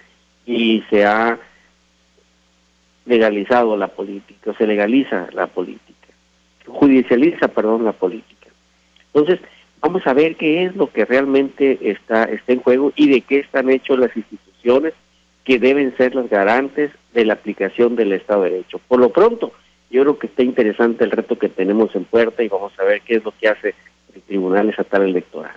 y 0.45 0.83
se 0.91 1.07
ha 1.07 1.39
legalizado 3.07 3.77
la 3.77 3.87
política, 3.87 4.53
se 4.59 4.67
legaliza 4.67 5.29
la 5.33 5.47
política, 5.47 6.09
judicializa, 6.67 7.47
perdón, 7.47 7.85
la 7.85 7.93
política. 7.93 8.49
Entonces, 9.15 9.39
vamos 9.81 10.05
a 10.09 10.13
ver 10.13 10.35
qué 10.35 10.65
es 10.65 10.75
lo 10.75 10.91
que 10.91 11.05
realmente 11.05 11.79
está, 11.89 12.25
está 12.25 12.53
en 12.53 12.61
juego 12.63 12.93
y 12.97 13.09
de 13.09 13.21
qué 13.21 13.39
están 13.39 13.71
hechos 13.71 13.97
las 14.01 14.15
instituciones 14.17 14.95
que 15.45 15.61
deben 15.61 15.97
ser 15.97 16.17
las 16.17 16.29
garantes 16.29 16.91
de 17.15 17.27
la 17.27 17.35
aplicación 17.35 17.95
del 17.95 18.13
Estado 18.13 18.43
de 18.43 18.51
Derecho. 18.51 18.81
Por 18.89 18.99
lo 18.99 19.11
pronto, 19.11 19.53
yo 19.89 20.03
creo 20.03 20.19
que 20.19 20.27
está 20.27 20.43
interesante 20.43 21.05
el 21.05 21.13
reto 21.13 21.39
que 21.39 21.49
tenemos 21.49 21.95
en 21.95 22.05
puerta 22.05 22.43
y 22.43 22.49
vamos 22.49 22.73
a 22.81 22.83
ver 22.83 23.03
qué 23.03 23.15
es 23.15 23.25
lo 23.25 23.33
que 23.41 23.49
hace 23.49 23.77
el 24.17 24.23
Tribunal 24.23 24.69
Estatal 24.69 25.03
Electoral 25.03 25.55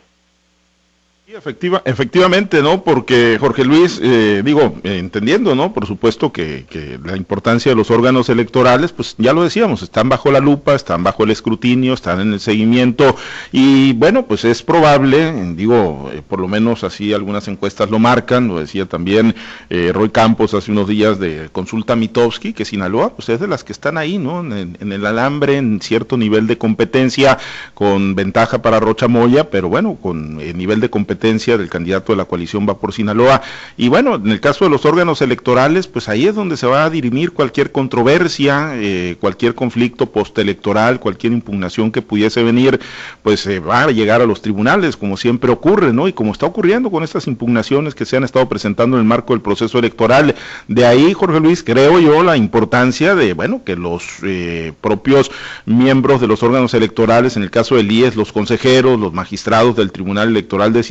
efectiva, 1.38 1.82
efectivamente, 1.86 2.62
¿no? 2.62 2.84
Porque 2.84 3.38
Jorge 3.40 3.64
Luis, 3.64 4.00
eh, 4.04 4.42
digo, 4.44 4.76
entendiendo, 4.84 5.56
¿no? 5.56 5.74
Por 5.74 5.86
supuesto 5.86 6.32
que, 6.32 6.66
que, 6.70 7.00
la 7.04 7.16
importancia 7.16 7.72
de 7.72 7.76
los 7.76 7.90
órganos 7.90 8.30
electorales, 8.30 8.92
pues 8.92 9.16
ya 9.18 9.32
lo 9.34 9.44
decíamos, 9.44 9.82
están 9.82 10.10
bajo 10.10 10.32
la 10.32 10.40
lupa, 10.40 10.76
están 10.76 11.04
bajo 11.04 11.24
el 11.24 11.32
escrutinio, 11.32 11.94
están 11.94 12.20
en 12.20 12.34
el 12.34 12.40
seguimiento 12.40 13.16
y 13.52 13.94
bueno, 13.94 14.26
pues 14.26 14.44
es 14.46 14.62
probable, 14.62 15.54
digo, 15.56 16.12
eh, 16.14 16.22
por 16.28 16.40
lo 16.40 16.48
menos 16.48 16.84
así 16.84 17.14
algunas 17.14 17.48
encuestas 17.48 17.90
lo 17.90 18.00
marcan, 18.00 18.48
lo 18.48 18.60
decía 18.60 18.86
también 18.86 19.36
eh, 19.70 19.92
Roy 19.94 20.10
Campos 20.10 20.54
hace 20.54 20.72
unos 20.72 20.88
días 20.88 21.20
de 21.20 21.50
Consulta 21.52 21.96
Mitowski, 21.96 22.54
que 22.54 22.66
Sinaloa, 22.66 23.16
pues 23.16 23.30
es 23.30 23.40
de 23.40 23.48
las 23.48 23.64
que 23.64 23.72
están 23.72 23.98
ahí, 23.98 24.18
¿no? 24.18 24.42
En, 24.42 24.92
el 24.92 25.06
alambre, 25.06 25.58
en 25.58 25.80
cierto 25.82 26.18
nivel 26.18 26.48
de 26.48 26.58
competencia, 26.58 27.38
con 27.74 28.16
ventaja 28.16 28.62
para 28.62 28.80
Rocha 28.80 29.08
Moya, 29.08 29.50
pero 29.50 29.70
bueno, 29.70 29.96
con 29.96 30.38
nivel 30.38 30.82
de 30.82 30.90
competencia 30.90 31.21
del 31.22 31.70
candidato 31.70 32.14
de 32.14 32.18
la 32.18 32.26
coalición 32.26 32.68
va 32.68 32.78
por 32.78 32.94
Sinaloa. 32.94 33.42
Y 33.78 33.90
bueno, 33.90 34.16
en 34.16 34.30
el 34.30 34.40
caso 34.40 34.66
de 34.66 34.72
los 34.72 34.86
órganos 34.86 35.22
electorales, 35.22 35.88
pues 35.88 36.10
ahí 36.10 36.26
es 36.26 36.36
donde 36.36 36.58
se 36.58 36.68
va 36.68 36.86
a 36.86 36.90
dirimir 36.90 37.32
cualquier 37.32 37.72
controversia, 37.72 38.72
eh, 38.76 39.18
cualquier 39.20 39.54
conflicto 39.56 40.08
postelectoral, 40.08 41.00
cualquier 41.00 41.34
impugnación 41.34 41.92
que 41.92 42.02
pudiese 42.02 42.44
venir, 42.44 42.80
pues 43.22 43.42
se 43.42 43.60
va 43.60 43.84
a 43.84 43.92
llegar 43.92 44.22
a 44.22 44.26
los 44.26 44.42
tribunales, 44.42 44.98
como 44.98 45.16
siempre 45.16 45.52
ocurre, 45.52 45.94
¿no? 45.94 46.08
Y 46.08 46.14
como 46.14 46.32
está 46.32 46.46
ocurriendo 46.48 46.90
con 46.90 47.04
estas 47.04 47.28
impugnaciones 47.28 47.94
que 47.94 48.06
se 48.06 48.18
han 48.18 48.24
estado 48.24 48.50
presentando 48.50 48.98
en 48.98 49.02
el 49.02 49.08
marco 49.08 49.34
del 49.34 49.42
proceso 49.42 49.78
electoral. 49.78 50.36
De 50.68 50.86
ahí, 50.86 51.14
Jorge 51.14 51.40
Luis, 51.40 51.64
creo 51.64 52.00
yo 52.00 52.24
la 52.24 52.36
importancia 52.36 53.16
de, 53.16 53.34
bueno, 53.34 53.62
que 53.64 53.76
los 53.76 54.04
eh, 54.24 54.74
propios 54.82 55.32
miembros 55.66 56.20
de 56.20 56.28
los 56.28 56.42
órganos 56.42 56.74
electorales, 56.74 57.38
en 57.38 57.44
el 57.44 57.52
caso 57.52 57.76
del 57.76 57.92
IES, 57.92 58.16
los 58.16 58.32
consejeros, 58.32 59.00
los 59.00 59.14
magistrados 59.14 59.76
del 59.76 59.92
Tribunal 59.92 60.30
Electoral 60.30 60.74
de 60.74 60.84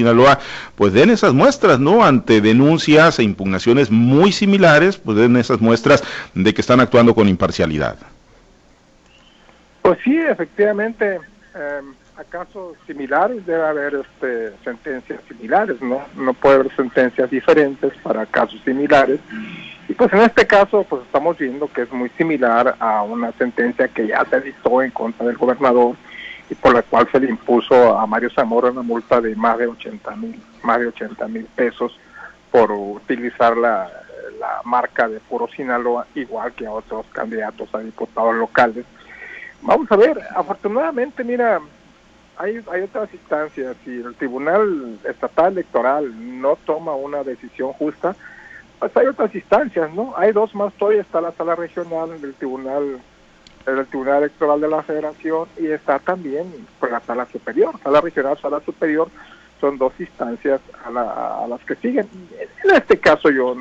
Pues 0.77 0.93
den 0.93 1.11
esas 1.11 1.33
muestras, 1.33 1.79
¿no? 1.79 2.05
Ante 2.05 2.41
denuncias 2.41 3.19
e 3.19 3.23
impugnaciones 3.23 3.91
muy 3.91 4.33
similares, 4.33 4.97
pues 4.97 5.17
den 5.17 5.37
esas 5.37 5.61
muestras 5.61 6.03
de 6.35 6.55
que 6.55 6.61
están 6.61 6.81
actuando 6.81 7.15
con 7.15 7.29
imparcialidad. 7.29 7.97
Pues 9.83 9.99
sí, 10.05 10.17
efectivamente, 10.19 11.21
eh, 11.55 11.81
a 12.17 12.25
casos 12.25 12.77
similares 12.87 13.45
debe 13.47 13.67
haber 13.67 13.95
este, 13.95 14.53
sentencias 14.63 15.21
similares, 15.27 15.81
¿no? 15.81 16.03
No 16.17 16.35
puede 16.35 16.57
haber 16.57 16.77
sentencias 16.77 17.31
diferentes 17.31 17.93
para 18.03 18.27
casos 18.27 18.61
similares. 18.65 19.21
Y 19.89 19.95
pues 19.95 20.13
en 20.13 20.21
este 20.21 20.47
caso, 20.47 20.85
pues 20.89 21.03
estamos 21.03 21.39
viendo 21.39 21.67
que 21.73 21.83
es 21.83 21.93
muy 21.93 22.11
similar 22.11 22.77
a 22.79 23.03
una 23.03 23.33
sentencia 23.33 23.89
que 23.89 24.07
ya 24.07 24.25
se 24.27 24.41
dictó 24.41 24.83
en 24.83 24.91
contra 24.91 25.27
del 25.27 25.37
gobernador 25.37 25.97
y 26.51 26.55
por 26.57 26.75
la 26.75 26.83
cual 26.83 27.09
se 27.11 27.21
le 27.21 27.31
impuso 27.31 27.97
a 27.97 28.05
Mario 28.07 28.29
Zamora 28.31 28.71
una 28.71 28.83
multa 28.83 29.21
de 29.21 29.37
más 29.37 29.57
de 29.57 29.69
80 29.69 30.17
mil, 30.17 30.43
más 30.65 30.81
de 30.81 30.89
80 30.89 31.29
mil 31.29 31.45
pesos 31.45 31.97
por 32.51 32.73
utilizar 32.73 33.57
la, 33.57 33.89
marca 34.65 35.07
de 35.07 35.21
Puro 35.21 35.49
Sinaloa, 35.49 36.07
igual 36.15 36.53
que 36.55 36.67
a 36.67 36.73
otros 36.73 37.05
candidatos 37.13 37.69
a 37.75 37.81
diputados 37.81 38.35
locales. 38.35 38.87
Vamos 39.61 39.91
a 39.93 39.97
ver, 39.97 40.19
afortunadamente, 40.35 41.23
mira, 41.23 41.61
hay, 42.39 42.59
hay 42.73 42.81
otras 42.81 43.13
instancias. 43.13 43.77
Si 43.85 43.91
el 43.91 44.15
Tribunal 44.15 44.99
Estatal 45.05 45.53
Electoral 45.53 46.41
no 46.41 46.57
toma 46.65 46.95
una 46.95 47.23
decisión 47.23 47.75
justa, 47.75 48.17
pues 48.79 48.97
hay 48.97 49.09
otras 49.09 49.35
instancias, 49.35 49.93
¿no? 49.93 50.15
Hay 50.17 50.33
dos 50.33 50.55
más 50.55 50.73
todavía, 50.75 51.03
está 51.03 51.21
la 51.21 51.33
sala 51.33 51.55
regional 51.55 52.19
del 52.19 52.33
Tribunal 52.33 52.99
el 53.67 53.87
Tribunal 53.87 54.19
Electoral 54.19 54.61
de 54.61 54.69
la 54.69 54.83
Federación 54.83 55.49
y 55.59 55.67
está 55.67 55.99
también 55.99 56.47
pues, 56.79 56.91
la 56.91 57.01
sala 57.01 57.27
superior, 57.27 57.75
sala 57.83 58.01
regional, 58.01 58.39
sala 58.41 58.61
superior, 58.61 59.09
son 59.61 59.79
dos 59.79 59.93
instancias 59.99 60.61
a, 60.85 61.47
las 61.47 61.61
que 61.67 61.77
siguen. 61.77 62.09
En 62.65 62.75
este 62.75 62.99
caso 62.99 63.31
yo 63.31 63.57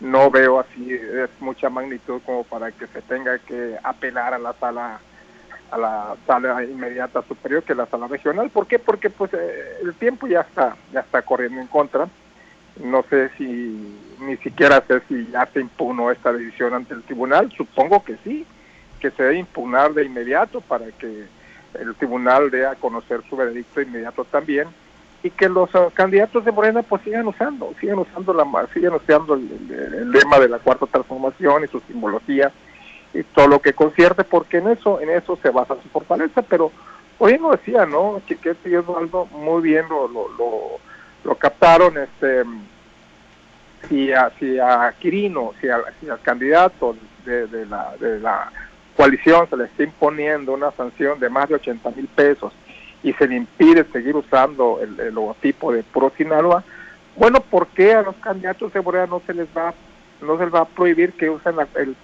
no 0.00 0.30
veo 0.30 0.60
así 0.60 0.92
es 0.92 1.30
mucha 1.40 1.70
magnitud 1.70 2.20
como 2.24 2.44
para 2.44 2.70
que 2.70 2.86
se 2.86 3.02
tenga 3.02 3.38
que 3.38 3.76
apelar 3.82 4.34
a 4.34 4.38
la 4.38 4.52
sala 4.54 5.00
a 5.70 5.76
la 5.76 6.16
sala 6.26 6.64
inmediata 6.64 7.22
superior 7.22 7.62
que 7.62 7.74
la 7.74 7.86
sala 7.86 8.06
regional. 8.06 8.48
¿Por 8.50 8.66
qué? 8.66 8.78
Porque 8.78 9.10
pues 9.10 9.32
eh, 9.34 9.78
el 9.82 9.94
tiempo 9.94 10.26
ya 10.26 10.40
está 10.40 10.76
ya 10.92 11.00
está 11.00 11.22
corriendo 11.22 11.60
en 11.60 11.66
contra. 11.66 12.08
No 12.82 13.04
sé 13.10 13.30
si 13.36 13.98
ni 14.20 14.36
siquiera 14.38 14.82
sé 14.86 15.00
si 15.08 15.26
ya 15.30 15.46
se 15.52 15.60
impugnó 15.60 16.10
esta 16.10 16.32
decisión 16.32 16.74
ante 16.74 16.94
el 16.94 17.02
tribunal. 17.02 17.50
Supongo 17.56 18.04
que 18.04 18.16
sí 18.24 18.46
que 18.98 19.10
se 19.10 19.22
debe 19.22 19.38
impugnar 19.38 19.92
de 19.94 20.04
inmediato 20.04 20.60
para 20.60 20.86
que 20.86 21.26
el 21.74 21.94
tribunal 21.96 22.50
dé 22.50 22.66
a 22.66 22.74
conocer 22.74 23.20
su 23.28 23.36
veredicto 23.36 23.80
inmediato 23.80 24.24
también 24.24 24.68
y 25.22 25.30
que 25.30 25.48
los 25.48 25.74
uh, 25.74 25.90
candidatos 25.92 26.44
de 26.44 26.52
Morena 26.52 26.82
pues 26.82 27.02
sigan 27.02 27.26
usando, 27.26 27.74
sigan 27.80 27.98
usando 27.98 28.32
la 28.32 28.46
sigan 28.72 28.94
usando 28.94 29.34
el, 29.34 30.10
lema 30.10 30.38
de 30.38 30.48
la 30.48 30.58
cuarta 30.58 30.86
transformación 30.86 31.64
y 31.64 31.68
su 31.68 31.80
simbología 31.80 32.52
y 33.12 33.22
todo 33.22 33.48
lo 33.48 33.60
que 33.60 33.72
concierte 33.72 34.24
porque 34.24 34.58
en 34.58 34.68
eso 34.68 35.00
en 35.00 35.10
eso 35.10 35.38
se 35.42 35.50
basa 35.50 35.76
su 35.82 35.88
fortaleza, 35.88 36.42
pero 36.42 36.70
hoy 37.18 37.38
no 37.38 37.50
decía, 37.50 37.84
¿no? 37.84 38.22
Chiquete 38.26 38.70
y 38.70 38.76
Osvaldo 38.76 39.26
muy 39.26 39.62
bien 39.62 39.86
lo, 39.88 40.06
lo, 40.08 40.78
lo, 41.24 41.34
captaron 41.34 41.98
este 41.98 42.44
si 43.88 44.12
a, 44.12 44.30
si 44.38 44.58
a 44.58 44.94
Quirino, 44.98 45.52
si, 45.60 45.68
si 46.00 46.08
al 46.08 46.20
candidato 46.20 46.96
de, 47.24 47.46
de, 47.46 47.66
la, 47.66 47.94
de 47.98 48.20
la 48.20 48.50
coalición 48.98 49.48
se 49.48 49.56
le 49.56 49.64
está 49.66 49.84
imponiendo 49.84 50.52
una 50.52 50.72
sanción 50.72 51.20
de 51.20 51.30
más 51.30 51.48
de 51.48 51.54
80 51.54 51.92
mil 51.92 52.08
pesos 52.08 52.52
y 53.04 53.12
se 53.12 53.28
le 53.28 53.36
impide 53.36 53.84
seguir 53.92 54.16
usando 54.16 54.80
el, 54.82 55.14
logotipo 55.14 55.72
de 55.72 55.84
Pro 55.84 56.10
Sinaloa, 56.16 56.64
bueno, 57.14 57.38
¿por 57.38 57.68
qué 57.68 57.94
a 57.94 58.02
los 58.02 58.16
candidatos 58.16 58.72
de 58.72 58.80
Morena 58.80 59.06
no 59.06 59.22
se 59.24 59.34
les 59.34 59.46
va 59.56 59.72
no 60.20 60.36
se 60.36 60.46
les 60.46 60.52
va 60.52 60.62
a 60.62 60.64
prohibir 60.64 61.12
que 61.12 61.30
usen 61.30 61.54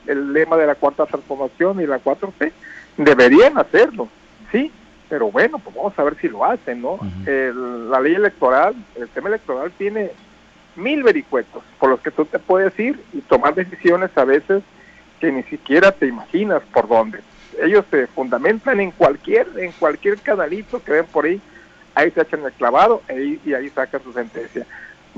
el, 0.06 0.32
lema 0.32 0.56
de 0.56 0.68
la 0.68 0.76
cuarta 0.76 1.04
transformación 1.04 1.80
y 1.80 1.86
la 1.86 1.98
4C? 1.98 2.52
Deberían 2.96 3.58
hacerlo, 3.58 4.08
sí, 4.52 4.70
pero 5.08 5.32
bueno, 5.32 5.58
pues 5.58 5.74
vamos 5.74 5.98
a 5.98 6.04
ver 6.04 6.16
si 6.20 6.28
lo 6.28 6.44
hacen, 6.44 6.80
¿no? 6.80 7.00
la 7.26 8.00
ley 8.00 8.14
electoral, 8.14 8.72
el 8.94 9.08
tema 9.08 9.30
electoral 9.30 9.72
tiene 9.76 10.12
mil 10.76 11.02
vericuetos 11.02 11.64
por 11.80 11.90
los 11.90 11.98
que 11.98 12.12
tú 12.12 12.24
te 12.24 12.38
puedes 12.38 12.78
ir 12.78 13.02
y 13.12 13.20
tomar 13.22 13.56
decisiones 13.56 14.16
a 14.16 14.24
veces 14.24 14.62
que 15.24 15.32
ni 15.32 15.42
siquiera 15.44 15.90
te 15.90 16.06
imaginas 16.06 16.62
por 16.70 16.86
dónde. 16.86 17.20
Ellos 17.62 17.86
se 17.90 18.06
fundamentan 18.08 18.78
en 18.80 18.90
cualquier, 18.90 19.46
en 19.56 19.72
cualquier 19.72 20.18
canalito 20.18 20.82
que 20.84 20.92
ven 20.92 21.06
por 21.06 21.24
ahí, 21.24 21.40
ahí 21.94 22.10
se 22.10 22.20
echan 22.20 22.44
el 22.44 22.52
clavado 22.52 23.00
e 23.08 23.38
y 23.42 23.54
ahí 23.54 23.70
sacan 23.70 24.02
su 24.02 24.12
sentencia. 24.12 24.66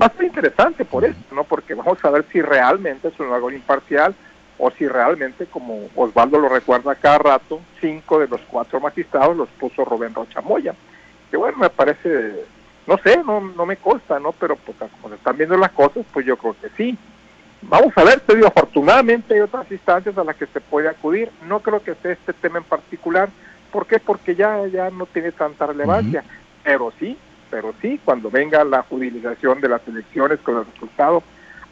Va 0.01 0.05
a 0.05 0.13
ser 0.13 0.27
interesante 0.27 0.85
por 0.85 1.03
eso, 1.03 1.19
¿no? 1.33 1.43
Porque 1.43 1.73
vamos 1.73 1.97
a 2.05 2.09
ver 2.09 2.23
si 2.31 2.41
realmente 2.41 3.09
es 3.09 3.19
un 3.19 3.33
algo 3.33 3.51
imparcial 3.51 4.15
o 4.57 4.71
si 4.71 4.87
realmente, 4.87 5.45
como 5.47 5.89
Osvaldo 5.93 6.39
lo 6.39 6.47
recuerda 6.47 6.95
cada 6.95 7.17
rato, 7.17 7.59
cinco 7.81 8.19
de 8.19 8.29
los 8.29 8.39
cuatro 8.49 8.79
magistrados 8.79 9.35
los 9.35 9.49
puso 9.59 9.83
Rubén 9.83 10.13
Rocha 10.13 10.39
Moya. 10.39 10.73
que 11.29 11.35
bueno, 11.35 11.57
me 11.57 11.69
parece, 11.69 12.45
no 12.87 12.97
sé, 12.99 13.21
no, 13.25 13.41
no 13.41 13.65
me 13.65 13.75
consta, 13.75 14.21
¿no? 14.21 14.31
Pero 14.31 14.55
pues 14.55 14.77
como 15.01 15.13
están 15.13 15.35
viendo 15.35 15.57
las 15.57 15.71
cosas, 15.71 16.05
pues 16.13 16.25
yo 16.25 16.37
creo 16.37 16.55
que 16.61 16.69
sí. 16.77 16.97
Vamos 17.61 17.91
a 17.97 18.03
ver, 18.03 18.19
te 18.19 18.35
digo, 18.35 18.47
afortunadamente 18.47 19.33
hay 19.33 19.41
otras 19.41 19.69
instancias 19.71 20.17
a 20.17 20.23
las 20.23 20.35
que 20.35 20.45
se 20.47 20.61
puede 20.61 20.89
acudir. 20.89 21.31
No 21.47 21.59
creo 21.59 21.81
que 21.81 21.95
sea 21.95 22.11
este 22.11 22.33
tema 22.33 22.59
en 22.59 22.63
particular. 22.63 23.29
¿Por 23.71 23.87
qué? 23.87 23.99
Porque 23.99 24.35
ya, 24.35 24.65
ya 24.67 24.89
no 24.89 25.05
tiene 25.05 25.31
tanta 25.31 25.65
relevancia. 25.65 26.23
Pero 26.63 26.93
sí, 26.99 27.17
pero 27.49 27.73
sí, 27.81 27.99
cuando 28.03 28.29
venga 28.29 28.63
la 28.63 28.83
judicialización 28.83 29.61
de 29.61 29.69
las 29.69 29.87
elecciones 29.87 30.39
con 30.39 30.57
el 30.57 30.65
resultado, 30.65 31.23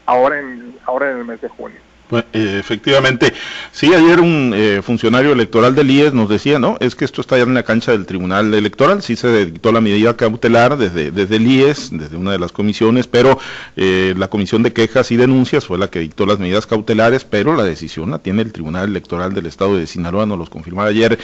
ahora 0.04 0.40
en, 0.40 0.76
ahora 0.84 1.10
en 1.10 1.18
el 1.18 1.24
mes 1.24 1.40
de 1.40 1.48
junio. 1.48 1.80
Eh, 2.12 2.58
efectivamente, 2.60 3.32
sí, 3.72 3.92
ayer 3.92 4.20
un 4.20 4.52
eh, 4.54 4.80
funcionario 4.82 5.32
electoral 5.32 5.74
del 5.74 5.90
IES 5.90 6.14
nos 6.14 6.28
decía, 6.28 6.58
no, 6.58 6.76
es 6.78 6.94
que 6.94 7.04
esto 7.04 7.20
está 7.20 7.36
ya 7.36 7.42
en 7.42 7.54
la 7.54 7.64
cancha 7.64 7.90
del 7.90 8.06
Tribunal 8.06 8.54
Electoral, 8.54 9.02
sí 9.02 9.16
se 9.16 9.46
dictó 9.46 9.72
la 9.72 9.80
medida 9.80 10.16
cautelar 10.16 10.76
desde, 10.76 11.10
desde 11.10 11.36
el 11.36 11.46
IES, 11.46 11.90
desde 11.92 12.16
una 12.16 12.30
de 12.30 12.38
las 12.38 12.52
comisiones, 12.52 13.08
pero 13.08 13.40
eh, 13.76 14.14
la 14.16 14.28
Comisión 14.28 14.62
de 14.62 14.72
Quejas 14.72 15.10
y 15.10 15.16
Denuncias 15.16 15.66
fue 15.66 15.78
la 15.78 15.88
que 15.88 15.98
dictó 15.98 16.26
las 16.26 16.38
medidas 16.38 16.66
cautelares, 16.66 17.24
pero 17.24 17.56
la 17.56 17.64
decisión 17.64 18.12
la 18.12 18.18
tiene 18.20 18.42
el 18.42 18.52
Tribunal 18.52 18.88
Electoral 18.88 19.34
del 19.34 19.46
Estado 19.46 19.76
de 19.76 19.88
Sinaloa, 19.88 20.26
nos 20.26 20.38
lo 20.38 20.46
confirmaba 20.46 20.88
ayer 20.88 21.18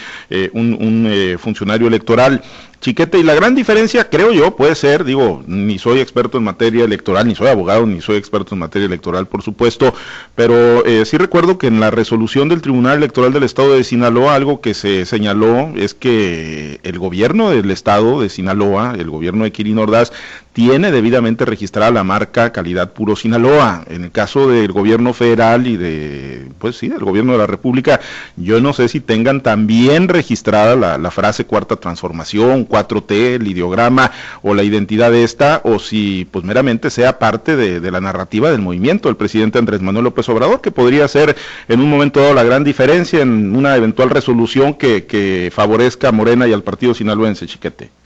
un, 0.52 0.72
un 0.74 1.38
funcionario 1.38 1.86
electoral. 1.86 2.42
Chiquete, 2.82 3.16
y 3.16 3.22
la 3.22 3.36
gran 3.36 3.54
diferencia, 3.54 4.10
creo 4.10 4.32
yo, 4.32 4.56
puede 4.56 4.74
ser, 4.74 5.04
digo, 5.04 5.44
ni 5.46 5.78
soy 5.78 6.00
experto 6.00 6.36
en 6.38 6.42
materia 6.42 6.84
electoral, 6.84 7.28
ni 7.28 7.36
soy 7.36 7.46
abogado, 7.46 7.86
ni 7.86 8.00
soy 8.00 8.16
experto 8.16 8.56
en 8.56 8.58
materia 8.58 8.86
electoral, 8.86 9.28
por 9.28 9.40
supuesto, 9.42 9.94
pero 10.34 10.84
eh, 10.84 11.04
sí 11.04 11.16
recuerdo 11.16 11.58
que 11.58 11.68
en 11.68 11.78
la 11.78 11.92
resolución 11.92 12.48
del 12.48 12.60
Tribunal 12.60 12.96
Electoral 12.96 13.32
del 13.32 13.44
Estado 13.44 13.74
de 13.74 13.84
Sinaloa, 13.84 14.34
algo 14.34 14.60
que 14.60 14.74
se 14.74 15.06
señaló 15.06 15.72
es 15.76 15.94
que 15.94 16.80
el 16.82 16.98
gobierno 16.98 17.50
del 17.50 17.70
Estado 17.70 18.20
de 18.20 18.28
Sinaloa, 18.28 18.96
el 18.98 19.08
gobierno 19.08 19.44
de 19.44 19.52
Kirin 19.52 19.78
Ordaz, 19.78 20.12
tiene 20.52 20.92
debidamente 20.92 21.44
registrada 21.44 21.90
la 21.90 22.04
marca 22.04 22.52
calidad 22.52 22.92
puro 22.92 23.16
Sinaloa. 23.16 23.84
En 23.88 24.04
el 24.04 24.10
caso 24.10 24.48
del 24.48 24.72
gobierno 24.72 25.14
federal 25.14 25.66
y 25.66 25.76
de, 25.76 26.48
pues 26.58 26.76
sí, 26.76 26.88
del 26.88 27.00
gobierno 27.00 27.32
de 27.32 27.38
la 27.38 27.46
República, 27.46 28.00
yo 28.36 28.60
no 28.60 28.72
sé 28.72 28.88
si 28.88 29.00
tengan 29.00 29.42
también 29.42 30.08
registrada 30.08 30.98
la, 30.98 31.10
frase 31.10 31.44
cuarta 31.44 31.76
transformación, 31.76 32.66
4T, 32.66 33.36
el 33.36 33.46
ideograma 33.46 34.12
o 34.42 34.54
la 34.54 34.62
identidad 34.62 35.10
de 35.10 35.24
esta, 35.24 35.60
o 35.64 35.78
si 35.78 36.26
pues 36.30 36.44
meramente 36.44 36.90
sea 36.90 37.18
parte 37.18 37.56
de, 37.56 37.90
la 37.90 38.00
narrativa 38.00 38.50
del 38.50 38.62
movimiento 38.62 39.08
del 39.08 39.16
presidente 39.16 39.58
Andrés 39.58 39.82
Manuel 39.82 40.04
López 40.04 40.28
Obrador, 40.30 40.62
que 40.62 40.70
podría 40.70 41.06
ser 41.08 41.36
en 41.68 41.80
un 41.80 41.90
momento 41.90 42.20
dado 42.20 42.32
la 42.32 42.44
gran 42.44 42.64
diferencia 42.64 43.20
en 43.20 43.54
una 43.54 43.76
eventual 43.76 44.08
resolución 44.08 44.74
que, 44.74 45.04
que 45.04 45.50
favorezca 45.54 46.08
a 46.08 46.12
Morena 46.12 46.46
y 46.46 46.52
al 46.52 46.62
partido 46.62 46.94
sinaloense, 46.94 47.46
chiquete. 47.46 48.01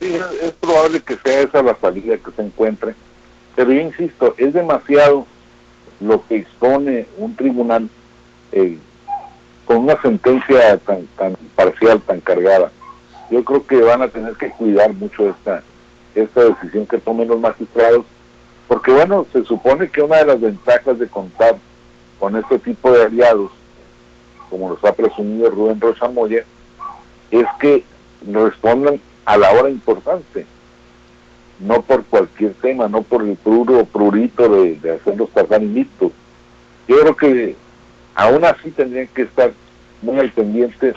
Sí, 0.00 0.14
es, 0.42 0.52
probable 0.52 1.00
que 1.00 1.16
sea 1.16 1.40
esa 1.40 1.62
la 1.62 1.76
salida 1.80 2.16
que 2.18 2.30
se 2.30 2.42
encuentre, 2.42 2.94
pero 3.54 3.72
yo 3.72 3.80
insisto, 3.80 4.34
es 4.36 4.52
demasiado 4.52 5.26
lo 6.00 6.26
que 6.26 6.36
expone 6.36 7.06
un 7.16 7.34
tribunal 7.34 7.88
eh, 8.52 8.78
con 9.64 9.78
una 9.78 10.00
sentencia 10.02 10.76
tan, 10.78 11.06
tan 11.18 11.36
parcial, 11.54 12.00
tan 12.02 12.20
cargada. 12.20 12.70
Yo 13.30 13.42
creo 13.42 13.66
que 13.66 13.80
van 13.80 14.02
a 14.02 14.08
tener 14.08 14.34
que 14.34 14.50
cuidar 14.50 14.92
mucho 14.92 15.30
esta, 15.30 15.62
esta 16.14 16.44
decisión 16.44 16.86
que 16.86 16.98
tomen 16.98 17.28
los 17.28 17.40
magistrados, 17.40 18.04
porque 18.68 18.92
bueno, 18.92 19.26
se 19.32 19.44
supone 19.44 19.88
que 19.88 20.02
una 20.02 20.18
de 20.18 20.26
las 20.26 20.40
ventajas 20.40 20.98
de 20.98 21.08
contar 21.08 21.56
con 22.18 22.36
este 22.36 22.58
tipo 22.58 22.92
de 22.92 23.04
aliados, 23.04 23.50
como 24.50 24.70
los 24.70 24.84
ha 24.84 24.92
presumido 24.92 25.50
Rubén 25.50 25.80
Rocha 25.80 26.08
Moya, 26.08 26.44
es 27.30 27.46
que 27.58 27.82
respondan 28.30 29.00
a 29.26 29.36
la 29.36 29.52
hora 29.52 29.68
importante, 29.68 30.46
no 31.60 31.82
por 31.82 32.04
cualquier 32.04 32.54
tema, 32.54 32.88
no 32.88 33.02
por 33.02 33.22
el 33.22 33.36
pruro 33.36 33.84
prurito 33.84 34.48
de, 34.48 34.76
de 34.76 34.92
hacerlos 34.92 35.28
pasar 35.30 35.62
invictos. 35.62 36.12
Yo 36.88 37.00
creo 37.00 37.16
que 37.16 37.56
aún 38.14 38.44
así 38.44 38.70
tendrían 38.70 39.08
que 39.08 39.22
estar 39.22 39.52
muy 40.00 40.18
al 40.18 40.30
pendiente 40.30 40.94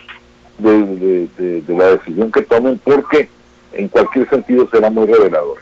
de, 0.59 1.27
de 1.37 1.73
la 1.75 1.91
decisión 1.91 2.31
que 2.31 2.41
tomen 2.43 2.79
porque 2.83 3.29
en 3.73 3.87
cualquier 3.87 4.29
sentido 4.29 4.67
será 4.69 4.89
muy 4.89 5.07
reveladora. 5.07 5.61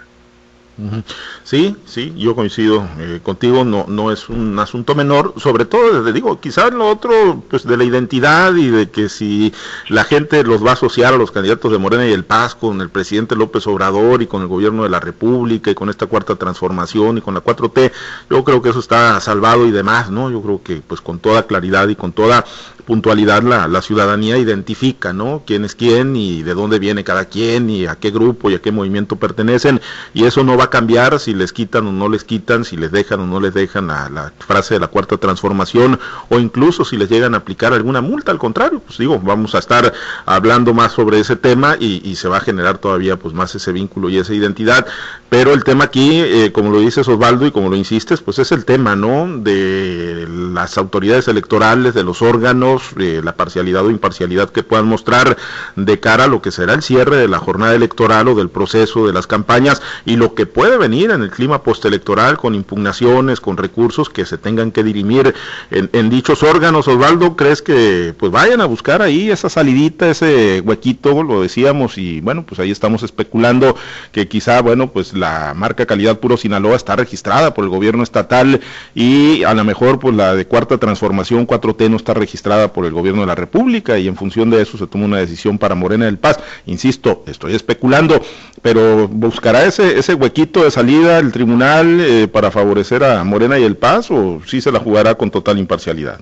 Sí, 1.43 1.75
sí, 1.85 2.13
yo 2.15 2.35
coincido 2.35 2.87
eh, 2.99 3.19
contigo, 3.23 3.65
no, 3.65 3.85
no 3.87 4.11
es 4.11 4.29
un 4.29 4.59
asunto 4.59 4.93
menor, 4.93 5.33
sobre 5.37 5.65
todo, 5.65 5.99
desde 5.99 6.13
digo, 6.13 6.39
quizás 6.39 6.71
lo 6.71 6.87
otro, 6.87 7.43
pues 7.49 7.65
de 7.65 7.77
la 7.77 7.83
identidad 7.83 8.53
y 8.53 8.67
de 8.67 8.89
que 8.91 9.09
si 9.09 9.53
la 9.89 10.03
gente 10.03 10.43
los 10.43 10.63
va 10.63 10.71
a 10.71 10.73
asociar 10.73 11.15
a 11.15 11.17
los 11.17 11.31
candidatos 11.31 11.71
de 11.71 11.79
Morena 11.79 12.05
y 12.07 12.11
el 12.13 12.25
Paz 12.25 12.53
con 12.53 12.79
el 12.81 12.89
presidente 12.89 13.35
López 13.35 13.65
Obrador 13.65 14.21
y 14.21 14.27
con 14.27 14.43
el 14.43 14.47
gobierno 14.47 14.83
de 14.83 14.89
la 14.89 14.99
República 14.99 15.71
y 15.71 15.75
con 15.75 15.89
esta 15.89 16.05
cuarta 16.05 16.35
transformación 16.35 17.17
y 17.17 17.21
con 17.21 17.33
la 17.33 17.43
4T, 17.43 17.91
yo 18.29 18.43
creo 18.43 18.61
que 18.61 18.69
eso 18.69 18.79
está 18.79 19.19
salvado 19.19 19.65
y 19.65 19.71
demás, 19.71 20.11
¿no? 20.11 20.29
Yo 20.29 20.41
creo 20.41 20.61
que 20.61 20.83
pues 20.85 21.01
con 21.01 21.17
toda 21.17 21.47
claridad 21.47 21.87
y 21.87 21.95
con 21.95 22.11
toda 22.13 22.45
puntualidad 22.87 23.43
la, 23.43 23.67
la 23.67 23.81
ciudadanía 23.81 24.37
identifica, 24.37 25.11
¿no? 25.11 25.43
Quién 25.45 25.65
es 25.65 25.75
quién 25.75 26.15
y 26.15 26.41
de 26.41 26.53
dónde 26.53 26.79
viene 26.79 27.03
cada 27.03 27.25
quien 27.25 27.69
y 27.69 27.85
a 27.85 27.95
qué 27.95 28.11
grupo 28.11 28.49
y 28.49 28.55
a 28.55 28.61
qué 28.61 28.71
movimiento 28.71 29.17
pertenecen 29.17 29.81
y 30.13 30.23
eso 30.23 30.45
no 30.45 30.55
va 30.55 30.63
a 30.65 30.69
cambiar 30.69 31.19
si 31.19 31.33
les 31.33 31.51
quitan 31.51 31.85
o 31.85 31.91
no 31.91 32.07
les 32.07 32.23
quitan, 32.23 32.63
si 32.63 32.77
les 32.77 32.91
dejan 32.93 33.19
o 33.19 33.27
no 33.27 33.41
les 33.41 33.53
dejan 33.53 33.91
a 33.91 34.09
la 34.09 34.31
frase 34.39 34.75
de 34.75 34.79
la 34.79 34.87
cuarta 34.87 35.17
transformación 35.17 35.99
o 36.29 36.39
incluso 36.39 36.85
si 36.85 36.95
les 36.95 37.09
llegan 37.09 37.33
a 37.33 37.39
aplicar 37.39 37.73
alguna 37.73 37.99
multa, 37.99 38.31
al 38.31 38.37
contrario, 38.37 38.79
pues 38.79 38.97
digo, 38.97 39.19
vamos 39.19 39.53
a 39.53 39.59
estar 39.59 39.93
hablando 40.25 40.73
más 40.73 40.93
sobre 40.93 41.19
ese 41.19 41.35
tema 41.35 41.75
y, 41.77 42.15
se 42.17 42.29
va 42.29 42.37
a 42.37 42.41
generar 42.41 42.79
todavía 42.79 43.17
pues 43.19 43.35
más 43.35 43.53
ese 43.53 43.71
vínculo 43.71 44.09
y 44.09 44.17
esa 44.17 44.33
identidad, 44.33 44.87
pero 45.29 45.53
el 45.53 45.63
tema 45.63 45.83
aquí, 45.83 46.19
eh, 46.19 46.51
como 46.51 46.71
lo 46.71 46.79
dices 46.79 47.07
Osvaldo 47.07 47.45
y 47.45 47.51
como 47.51 47.69
lo 47.69 47.75
insistes, 47.75 48.21
pues 48.21 48.39
es 48.39 48.51
el 48.51 48.65
tema, 48.65 48.95
¿no? 48.95 49.27
De 49.37 50.25
las 50.27 50.77
autoridades 50.79 51.27
electorales, 51.27 51.93
de 51.93 52.03
los 52.03 52.23
órganos, 52.23 52.76
eh, 52.99 53.21
la 53.23 53.35
parcialidad 53.35 53.85
o 53.85 53.89
imparcialidad 53.89 54.49
que 54.49 54.63
puedan 54.63 54.87
mostrar 54.87 55.37
de 55.75 55.99
cara 55.99 56.25
a 56.25 56.27
lo 56.27 56.41
que 56.41 56.51
será 56.51 56.73
el 56.73 56.81
cierre 56.81 57.17
de 57.17 57.27
la 57.27 57.39
jornada 57.39 57.75
electoral 57.75 58.27
o 58.27 58.35
del 58.35 58.49
proceso 58.49 59.07
de 59.07 59.13
las 59.13 59.27
campañas 59.27 59.81
y 60.05 60.15
lo 60.15 60.33
que 60.33 60.45
puede 60.45 60.77
venir 60.77 61.11
en 61.11 61.21
el 61.21 61.31
clima 61.31 61.63
postelectoral 61.63 62.37
con 62.37 62.55
impugnaciones, 62.55 63.39
con 63.39 63.57
recursos 63.57 64.09
que 64.09 64.25
se 64.25 64.37
tengan 64.37 64.71
que 64.71 64.83
dirimir 64.83 65.33
en, 65.71 66.09
dichos 66.09 66.43
órganos. 66.43 66.87
Osvaldo, 66.87 67.35
¿crees 67.35 67.61
que 67.61 68.13
pues 68.17 68.31
vayan 68.31 68.61
a 68.61 68.65
buscar 68.65 69.01
ahí 69.01 69.29
esa 69.29 69.49
salidita, 69.49 70.09
ese 70.09 70.61
huequito, 70.61 71.23
lo 71.23 71.41
decíamos, 71.41 71.97
y 71.97 72.21
bueno, 72.21 72.45
pues 72.45 72.59
ahí 72.59 72.71
estamos 72.71 73.03
especulando 73.03 73.75
que 74.11 74.27
quizá, 74.27 74.61
bueno, 74.61 74.91
pues 74.91 75.13
la 75.13 75.53
marca 75.55 75.85
calidad 75.85 76.19
puro 76.19 76.37
Sinaloa 76.37 76.75
está 76.75 76.95
registrada 76.95 77.53
por 77.53 77.63
el 77.63 77.69
gobierno 77.69 78.03
estatal 78.03 78.61
y 78.95 79.43
a 79.43 79.53
lo 79.53 79.63
mejor 79.63 79.99
pues 79.99 80.15
la 80.15 80.35
de 80.35 80.45
cuarta 80.45 80.77
transformación 80.77 81.47
4T 81.47 81.89
no 81.89 81.97
está 81.97 82.13
registrada 82.13 82.66
por 82.73 82.85
el 82.85 82.91
gobierno 82.91 83.21
de 83.21 83.27
la 83.27 83.35
República 83.35 83.97
y 83.97 84.07
en 84.07 84.15
función 84.15 84.49
de 84.49 84.61
eso 84.61 84.77
se 84.77 84.87
toma 84.87 85.05
una 85.05 85.17
decisión 85.19 85.57
para 85.57 85.75
Morena 85.75 86.05
del 86.05 86.17
Paz. 86.17 86.39
Insisto, 86.65 87.23
estoy 87.27 87.55
especulando, 87.55 88.21
pero 88.61 89.07
¿buscará 89.07 89.65
ese, 89.65 89.97
ese 89.97 90.13
huequito 90.13 90.63
de 90.63 90.71
salida 90.71 91.19
el 91.19 91.31
tribunal 91.31 91.99
eh, 91.99 92.27
para 92.27 92.51
favorecer 92.51 93.03
a 93.03 93.23
Morena 93.23 93.57
y 93.59 93.63
el 93.63 93.77
Paz 93.77 94.11
o 94.11 94.41
sí 94.45 94.61
se 94.61 94.71
la 94.71 94.79
jugará 94.79 95.15
con 95.15 95.31
total 95.31 95.57
imparcialidad? 95.57 96.19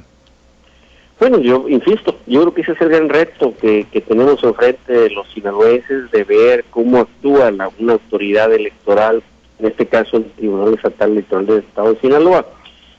Bueno, 1.20 1.40
yo 1.40 1.70
insisto, 1.70 2.18
yo 2.28 2.42
creo 2.42 2.54
que 2.54 2.62
ese 2.62 2.74
es 2.74 2.82
el 2.82 2.90
gran 2.90 3.08
reto 3.08 3.54
que, 3.62 3.86
tenemos 4.06 4.44
enfrente 4.44 5.10
los 5.12 5.32
sinaloenses 5.32 6.12
de 6.12 6.24
ver 6.26 6.66
cómo 6.70 7.00
actúa 7.00 7.52
la, 7.52 7.70
una 7.80 7.94
autoridad 7.94 8.54
electoral, 8.54 9.24
en 9.60 9.68
este 9.68 9.86
caso 9.86 10.18
el 10.18 10.26
Tribunal 10.32 10.74
Estatal 10.74 11.12
Electoral 11.12 11.46
del 11.46 11.60
Estado 11.60 11.94
de 11.94 12.02
Sinaloa 12.02 12.46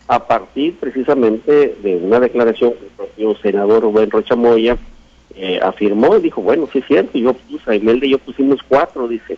a 0.09 0.27
partir 0.27 0.77
precisamente 0.79 1.77
de 1.83 1.97
una 1.97 2.21
declaración 2.21 2.75
que 2.75 2.85
el 2.85 2.90
propio 2.90 3.37
senador 3.38 3.83
Rubén 3.83 4.11
Rocha 4.11 4.37
Moya 4.37 4.77
eh, 5.35 5.59
afirmó 5.62 6.16
y 6.16 6.23
dijo, 6.23 6.40
bueno, 6.42 6.69
sí 6.73 6.79
es 6.79 6.87
cierto, 6.87 7.19
yo 7.19 7.35
puse, 7.35 7.71
a 7.71 7.75
Imelda 7.75 8.07
y 8.07 8.11
yo 8.11 8.19
pusimos 8.19 8.61
cuatro, 8.69 9.09
dice, 9.09 9.37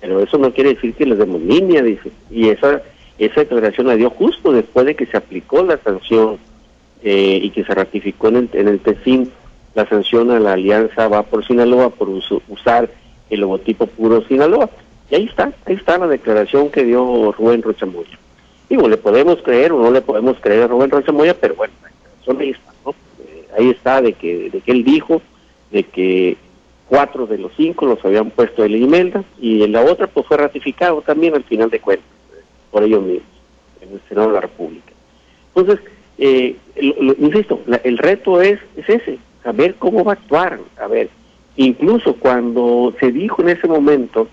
pero 0.00 0.20
eso 0.20 0.36
no 0.38 0.52
quiere 0.52 0.74
decir 0.74 0.94
que 0.94 1.06
les 1.06 1.18
demos 1.18 1.40
línea, 1.40 1.82
dice, 1.82 2.10
y 2.30 2.48
esa, 2.48 2.82
esa 3.18 3.40
declaración 3.40 3.86
la 3.86 3.96
dio 3.96 4.10
justo 4.10 4.52
después 4.52 4.84
de 4.86 4.94
que 4.94 5.06
se 5.06 5.16
aplicó 5.16 5.62
la 5.62 5.78
sanción 5.78 6.38
eh, 7.02 7.40
y 7.42 7.50
que 7.50 7.64
se 7.64 7.74
ratificó 7.74 8.28
en 8.28 8.36
el, 8.36 8.50
en 8.52 8.68
el 8.68 8.80
la 9.74 9.88
sanción 9.88 10.30
a 10.30 10.38
la 10.38 10.52
alianza 10.52 11.08
Va 11.08 11.22
por 11.22 11.46
Sinaloa 11.46 11.90
por 11.90 12.08
usar 12.10 12.90
el 13.30 13.40
logotipo 13.40 13.86
puro 13.86 14.22
Sinaloa. 14.28 14.68
Y 15.10 15.14
ahí 15.14 15.24
está, 15.24 15.52
ahí 15.64 15.74
está 15.74 15.98
la 15.98 16.06
declaración 16.06 16.70
que 16.70 16.84
dio 16.84 17.32
Rubén 17.32 17.62
Rocha 17.62 17.86
Moya. 17.86 18.18
Digo, 18.72 18.88
le 18.88 18.96
podemos 18.96 19.36
creer 19.42 19.70
o 19.70 19.82
no 19.82 19.90
le 19.90 20.00
podemos 20.00 20.38
creer 20.40 20.62
a 20.62 20.66
Rubén 20.66 20.90
Rocha 20.90 21.12
pero 21.38 21.54
bueno, 21.56 21.74
son 22.24 22.40
está, 22.40 22.72
¿no? 22.86 22.94
Eh, 23.20 23.46
ahí 23.58 23.68
está 23.68 24.00
de 24.00 24.14
que, 24.14 24.48
de 24.48 24.62
que 24.62 24.72
él 24.72 24.82
dijo 24.82 25.20
de 25.70 25.82
que 25.82 26.38
cuatro 26.88 27.26
de 27.26 27.36
los 27.36 27.52
cinco 27.54 27.84
los 27.84 28.02
habían 28.02 28.30
puesto 28.30 28.64
en 28.64 28.72
la 28.72 29.24
y 29.38 29.62
en 29.62 29.72
la 29.72 29.82
otra 29.82 30.06
pues 30.06 30.26
fue 30.26 30.38
ratificado 30.38 31.02
también 31.02 31.34
al 31.34 31.44
final 31.44 31.68
de 31.68 31.80
cuentas 31.80 32.08
por 32.70 32.82
ellos 32.82 33.02
mismos 33.02 33.28
en 33.82 33.92
el 33.92 34.00
Senado 34.08 34.28
de 34.28 34.34
la 34.36 34.40
República. 34.40 34.92
Entonces, 35.54 35.84
eh, 36.16 36.56
insisto, 37.18 37.60
el 37.84 37.98
reto 37.98 38.40
es, 38.40 38.58
es 38.78 38.88
ese, 38.88 39.18
saber 39.42 39.74
cómo 39.74 40.02
va 40.02 40.12
a 40.12 40.14
actuar, 40.14 40.58
a 40.80 40.86
ver, 40.86 41.10
Incluso 41.56 42.14
cuando 42.14 42.94
se 42.98 43.12
dijo 43.12 43.42
en 43.42 43.50
ese 43.50 43.68
momento 43.68 44.28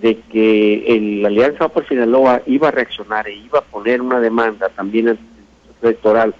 de 0.00 0.18
que 0.32 0.96
el, 0.96 1.22
la 1.22 1.28
Alianza 1.28 1.68
por 1.68 1.86
Sinaloa 1.88 2.42
iba 2.46 2.68
a 2.68 2.72
reaccionar 2.72 3.26
e 3.28 3.34
iba 3.34 3.58
a 3.58 3.62
poner 3.62 4.00
una 4.00 4.20
demanda 4.20 4.68
también 4.68 5.18
electoral 5.82 6.34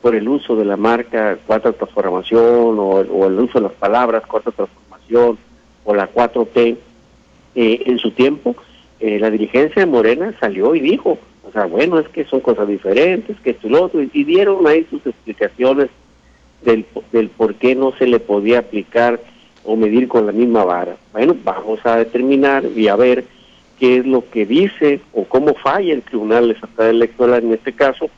por 0.00 0.14
el 0.14 0.28
uso 0.28 0.56
de 0.56 0.64
la 0.64 0.76
marca 0.76 1.38
cuarta 1.46 1.72
transformación 1.72 2.78
o, 2.78 3.00
el 3.00 3.38
uso 3.38 3.58
de 3.58 3.68
las 3.68 3.72
palabras 3.72 4.26
cuarta 4.26 4.50
transformación 4.50 5.38
o 5.84 5.94
la 5.94 6.10
4T, 6.12 6.76
eh, 7.54 7.82
en 7.86 7.98
su 7.98 8.12
tiempo 8.12 8.56
eh, 9.02 9.18
la 9.18 9.30
dirigencia 9.30 9.80
de 9.80 9.86
Morena 9.86 10.32
salió 10.38 10.76
y 10.76 10.80
dijo, 10.80 11.18
o 11.42 11.50
sea, 11.50 11.66
bueno, 11.66 11.98
es 11.98 12.08
que 12.10 12.24
son 12.24 12.38
cosas 12.38 12.68
diferentes, 12.68 13.36
que 13.40 13.50
esto 13.50 13.66
y 13.66 13.70
lo 13.70 13.82
otro, 13.82 14.00
y, 14.00 14.24
dieron 14.24 14.64
ahí 14.64 14.86
sus 14.88 15.04
explicaciones 15.04 15.88
del, 16.64 16.86
del 17.10 17.28
por 17.28 17.56
qué 17.56 17.74
no 17.74 17.92
se 17.98 18.06
le 18.06 18.20
podía 18.20 18.60
aplicar 18.60 19.18
o 19.64 19.76
medir 19.76 20.08
con 20.08 20.26
la 20.26 20.32
misma 20.32 20.64
vara. 20.64 20.96
Bueno, 21.12 21.36
vamos 21.44 21.80
a 21.84 21.96
determinar 21.96 22.64
y 22.76 22.88
a 22.88 22.96
ver 22.96 23.24
qué 23.78 23.98
es 23.98 24.06
lo 24.06 24.28
que 24.30 24.46
dice 24.46 25.00
o 25.12 25.24
cómo 25.24 25.54
falla 25.54 25.92
el 25.92 26.02
Tribunal 26.02 26.50
Estatal 26.50 26.90
Electoral 26.90 27.44
en 27.44 27.54
este 27.54 27.72
caso, 27.72 28.10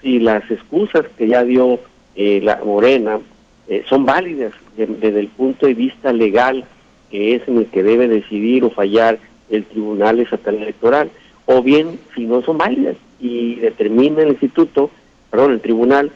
si 0.00 0.18
las 0.18 0.48
excusas 0.50 1.04
que 1.16 1.28
ya 1.28 1.44
dio 1.44 1.78
eh, 2.14 2.40
la 2.42 2.60
Morena 2.64 3.20
eh, 3.68 3.84
son 3.88 4.04
válidas 4.04 4.52
desde 4.76 5.20
el 5.20 5.28
punto 5.28 5.66
de 5.66 5.74
vista 5.74 6.12
legal, 6.12 6.64
que 7.10 7.34
es 7.34 7.46
en 7.46 7.58
el 7.58 7.66
que 7.66 7.82
debe 7.82 8.08
decidir 8.08 8.64
o 8.64 8.70
fallar 8.70 9.18
el 9.50 9.64
Tribunal 9.64 10.20
Estatal 10.20 10.56
Electoral, 10.56 11.10
o 11.46 11.62
bien 11.62 11.98
si 12.14 12.24
no 12.24 12.42
son 12.42 12.58
válidas 12.58 12.96
y 13.20 13.56
determina 13.56 14.22
el 14.22 14.30
instituto, 14.30 14.90
perdón, 15.30 15.52
el 15.52 15.60
tribunal, 15.60 16.10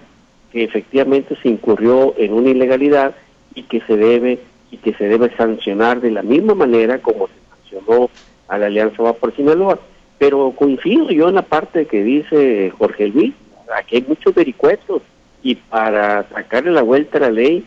que 0.52 0.64
efectivamente 0.64 1.36
se 1.42 1.48
incurrió 1.48 2.14
en 2.18 2.32
una 2.32 2.50
ilegalidad 2.50 3.14
y 3.54 3.62
que 3.62 3.80
se 3.82 3.96
debe 3.96 4.40
y 4.70 4.78
que 4.78 4.94
se 4.94 5.08
debe 5.08 5.34
sancionar 5.36 6.00
de 6.00 6.10
la 6.10 6.22
misma 6.22 6.54
manera 6.54 6.98
como 6.98 7.28
se 7.28 7.34
sancionó 7.50 8.10
a 8.48 8.58
la 8.58 8.66
Alianza 8.66 9.02
Va 9.02 9.12
por 9.12 9.34
Sinaloa. 9.34 9.78
Pero 10.18 10.52
coincido 10.52 11.10
yo 11.10 11.28
en 11.28 11.34
la 11.34 11.42
parte 11.42 11.86
que 11.86 12.02
dice 12.02 12.72
Jorge 12.78 13.08
Luis, 13.08 13.34
aquí 13.76 13.96
hay 13.96 14.04
muchos 14.06 14.34
vericuetos 14.34 15.02
y 15.42 15.54
para 15.54 16.28
sacarle 16.30 16.72
la 16.72 16.82
vuelta 16.82 17.18
a 17.18 17.22
la 17.22 17.30
ley 17.30 17.64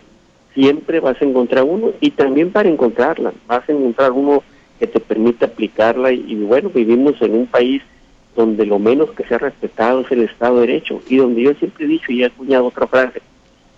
siempre 0.53 0.99
vas 0.99 1.21
a 1.21 1.25
encontrar 1.25 1.63
uno 1.63 1.91
y 2.01 2.11
también 2.11 2.51
para 2.51 2.69
encontrarla 2.69 3.33
vas 3.47 3.67
a 3.69 3.71
encontrar 3.71 4.11
uno 4.11 4.43
que 4.79 4.87
te 4.87 4.99
permita 4.99 5.45
aplicarla 5.45 6.11
y, 6.11 6.35
bueno, 6.35 6.69
vivimos 6.69 7.21
en 7.21 7.33
un 7.33 7.45
país 7.45 7.83
donde 8.35 8.65
lo 8.65 8.79
menos 8.79 9.11
que 9.11 9.25
se 9.25 9.35
ha 9.35 9.37
respetado 9.37 10.01
es 10.01 10.11
el 10.11 10.23
Estado 10.23 10.55
de 10.55 10.67
Derecho 10.67 11.01
y 11.07 11.17
donde 11.17 11.41
yo 11.41 11.53
siempre 11.55 11.85
he 11.85 11.87
dicho 11.89 12.11
y 12.11 12.23
he 12.23 12.25
acuñado 12.25 12.67
otra 12.67 12.87
frase, 12.87 13.21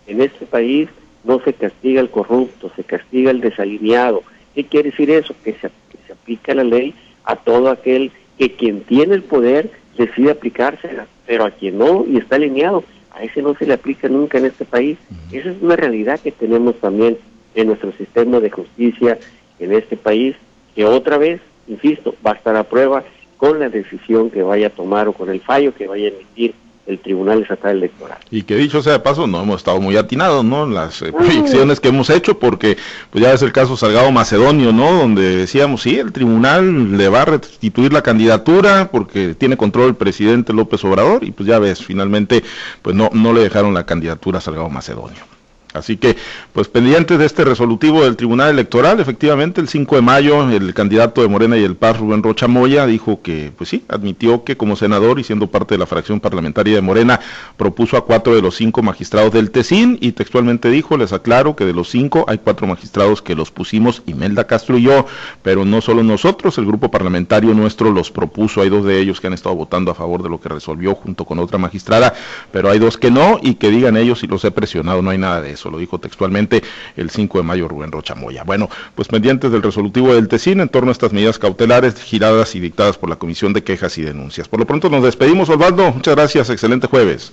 en 0.06 0.22
este 0.22 0.46
país 0.46 0.90
no 1.24 1.40
se 1.44 1.54
castiga 1.54 2.02
el 2.02 2.10
corrupto, 2.10 2.72
se 2.76 2.84
castiga 2.84 3.32
el 3.32 3.42
desalineado. 3.42 4.24
¿Qué 4.56 4.66
quiere 4.66 4.92
decir 4.92 5.10
eso? 5.12 5.36
Que 5.44 5.54
se, 5.54 5.70
que 5.90 5.98
se 6.06 6.14
aplica 6.14 6.54
la 6.54 6.64
ley 6.64 6.94
a 7.24 7.36
todo 7.36 7.70
aquel 7.70 8.12
que 8.38 8.54
quien 8.54 8.82
tiene 8.82 9.16
el 9.16 9.24
poder 9.24 9.70
decide 9.98 10.32
aplicársela, 10.32 11.08
pero 11.28 11.46
a 11.46 11.52
quien 11.52 11.78
no 11.78 12.06
y 12.08 12.18
está 12.18 12.36
alineado, 12.36 12.84
a 13.12 13.24
ese 13.24 13.42
no 13.42 13.56
se 13.56 13.66
le 13.66 13.74
aplica 13.74 14.08
nunca 14.08 14.38
en 14.38 14.46
este 14.46 14.66
país. 14.66 14.98
Esa 15.32 15.50
es 15.52 15.62
una 15.62 15.76
realidad 15.76 16.20
que 16.20 16.32
tenemos 16.32 16.76
también 16.80 17.18
en 17.56 17.68
nuestro 17.68 17.92
sistema 17.94 18.40
de 18.40 18.50
justicia 18.50 19.20
en 19.60 19.74
este 19.74 19.98
país, 19.98 20.36
que 20.76 20.86
otra 20.86 21.18
vez, 21.18 21.42
insisto, 21.68 22.16
va 22.26 22.32
a 22.32 22.36
estar 22.36 22.56
a 22.56 22.64
prueba 22.64 23.04
con 23.38 23.60
la 23.60 23.70
decisión 23.70 24.30
que 24.30 24.44
vaya 24.44 24.68
a 24.68 24.72
tomar 24.72 25.08
o 25.08 25.14
con 25.14 25.30
el 25.30 25.42
fallo 25.42 25.74
que 25.74 25.88
vaya 25.88 26.06
a 26.06 26.12
emitir 26.12 26.54
el 26.92 27.00
Tribunal 27.00 27.42
Estatal 27.42 27.78
Electoral. 27.78 28.18
Y 28.30 28.44
que 28.44 28.56
dicho 28.56 28.82
sea 28.82 28.94
de 28.94 29.00
paso, 29.00 29.28
no 29.28 29.42
hemos 29.42 29.58
estado 29.58 29.80
muy 29.80 29.98
atinados, 29.98 30.44
¿no? 30.44 30.66
Las 30.68 31.02
eh, 31.02 31.12
proyecciones 31.12 31.80
que 31.80 31.90
hemos 31.90 32.10
hecho, 32.10 32.38
porque 32.40 32.78
pues 33.10 33.24
ya 33.24 33.34
es 33.34 33.42
el 33.42 33.52
caso 33.52 33.76
Salgado 33.76 34.12
Macedonio, 34.12 34.72
¿no? 34.72 34.92
Donde 34.94 35.38
decíamos, 35.38 35.82
sí, 35.82 35.98
el 35.98 36.12
tribunal 36.12 36.98
le 36.98 37.10
va 37.10 37.24
a 37.24 37.26
restituir 37.26 37.94
la 37.94 38.02
candidatura 38.02 38.90
porque 38.92 39.34
tiene 39.36 39.58
control 39.58 39.90
el 39.90 39.96
presidente 39.96 40.54
López 40.54 40.84
Obrador, 40.84 41.24
y 41.24 41.32
pues 41.32 41.48
ya 41.48 41.60
ves, 41.60 41.84
finalmente, 41.84 42.44
pues 42.82 42.96
no, 42.96 43.10
no 43.14 43.34
le 43.34 43.42
dejaron 43.42 43.74
la 43.74 43.86
candidatura 43.86 44.38
a 44.40 44.42
Salgado 44.42 44.70
Macedonio. 44.70 45.41
Así 45.74 45.96
que, 45.98 46.18
pues 46.54 46.68
pendientes 46.68 47.18
de 47.18 47.26
este 47.26 47.46
resolutivo 47.46 48.04
del 48.04 48.18
Tribunal 48.18 48.50
Electoral, 48.50 49.00
efectivamente, 49.00 49.62
el 49.62 49.70
5 49.70 49.96
de 49.96 50.02
mayo, 50.02 50.50
el 50.50 50.74
candidato 50.74 51.22
de 51.22 51.30
Morena 51.30 51.58
y 51.58 51.64
el 51.64 51.76
PAS, 51.76 51.98
Rubén 51.98 52.24
Rocha 52.24 52.48
Moya, 52.48 52.86
dijo 52.86 53.22
que, 53.22 53.54
pues 53.58 53.70
sí, 53.70 53.86
admitió 53.88 54.44
que 54.44 54.58
como 54.58 54.76
senador 54.76 55.20
y 55.20 55.24
siendo 55.24 55.48
parte 55.48 55.76
de 55.76 55.80
la 55.80 55.86
fracción 55.86 56.20
parlamentaria 56.20 56.76
de 56.76 56.82
Morena, 56.82 57.22
propuso 57.56 57.96
a 57.96 58.06
cuatro 58.06 58.36
de 58.36 58.42
los 58.42 58.56
cinco 58.56 58.82
magistrados 58.82 59.32
del 59.32 59.52
TECIN 59.52 59.98
y 60.02 60.12
textualmente 60.12 60.70
dijo, 60.70 60.98
les 60.98 61.14
aclaro 61.14 61.56
que 61.56 61.66
de 61.66 61.74
los 61.74 61.90
cinco 61.90 62.26
hay 62.28 62.40
cuatro 62.40 62.68
magistrados 62.68 63.22
que 63.22 63.36
los 63.36 63.52
pusimos, 63.52 64.04
Imelda 64.06 64.48
Castro 64.48 64.78
y 64.78 64.84
yo, 64.84 65.06
pero 65.42 65.64
no 65.64 65.80
solo 65.80 66.04
nosotros, 66.04 66.58
el 66.58 66.66
grupo 66.66 66.92
parlamentario 66.92 67.54
nuestro 67.54 67.92
los 67.92 68.12
propuso, 68.12 68.62
hay 68.62 68.70
dos 68.70 68.84
de 68.84 69.00
ellos 69.00 69.22
que 69.22 69.28
han 69.28 69.34
estado 69.34 69.56
votando 69.56 69.92
a 69.92 69.96
favor 69.96 70.22
de 70.22 70.30
lo 70.30 70.42
que 70.42 70.50
resolvió 70.50 70.96
junto 70.96 71.24
con 71.24 71.40
otra 71.40 71.58
magistrada, 71.58 72.14
pero 72.52 72.70
hay 72.70 72.80
dos 72.80 72.98
que 72.98 73.10
no 73.10 73.40
y 73.42 73.56
que 73.56 73.70
digan 73.70 73.96
ellos 73.96 74.20
si 74.20 74.28
los 74.28 74.44
he 74.44 74.52
presionado, 74.52 75.02
no 75.02 75.12
hay 75.12 75.18
nada 75.18 75.42
de 75.42 75.52
eso 75.52 75.61
eso 75.62 75.70
lo 75.70 75.78
dijo 75.78 76.00
textualmente 76.00 76.64
el 76.98 77.10
5 77.10 77.38
de 77.38 77.44
mayo 77.44 77.68
Rubén 77.68 77.92
Rochamoya. 77.92 78.44
Bueno, 78.44 78.70
pues 78.96 79.08
pendientes 79.08 79.52
del 79.52 79.62
resolutivo 79.62 80.14
del 80.14 80.28
TECIN 80.28 80.60
en 80.60 80.70
torno 80.70 80.90
a 80.90 80.92
estas 80.92 81.14
medidas 81.14 81.38
cautelares 81.38 82.02
giradas 82.02 82.56
y 82.56 82.60
dictadas 82.60 82.98
por 82.98 83.10
la 83.10 83.16
Comisión 83.16 83.54
de 83.54 83.64
Quejas 83.64 83.98
y 83.98 84.02
Denuncias. 84.02 84.48
Por 84.48 84.60
lo 84.60 84.66
pronto 84.66 84.90
nos 84.90 85.04
despedimos, 85.04 85.50
Osvaldo. 85.50 85.92
Muchas 85.92 86.16
gracias, 86.16 86.50
excelente 86.50 86.88
jueves. 86.88 87.32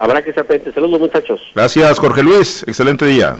Habrá 0.00 0.22
que 0.22 0.30
estar 0.30 0.44
pendientes. 0.44 0.74
Saludos, 0.74 1.00
muchachos. 1.00 1.40
Gracias, 1.54 1.98
Jorge 1.98 2.22
Luis. 2.22 2.64
Excelente 2.66 3.06
día. 3.06 3.36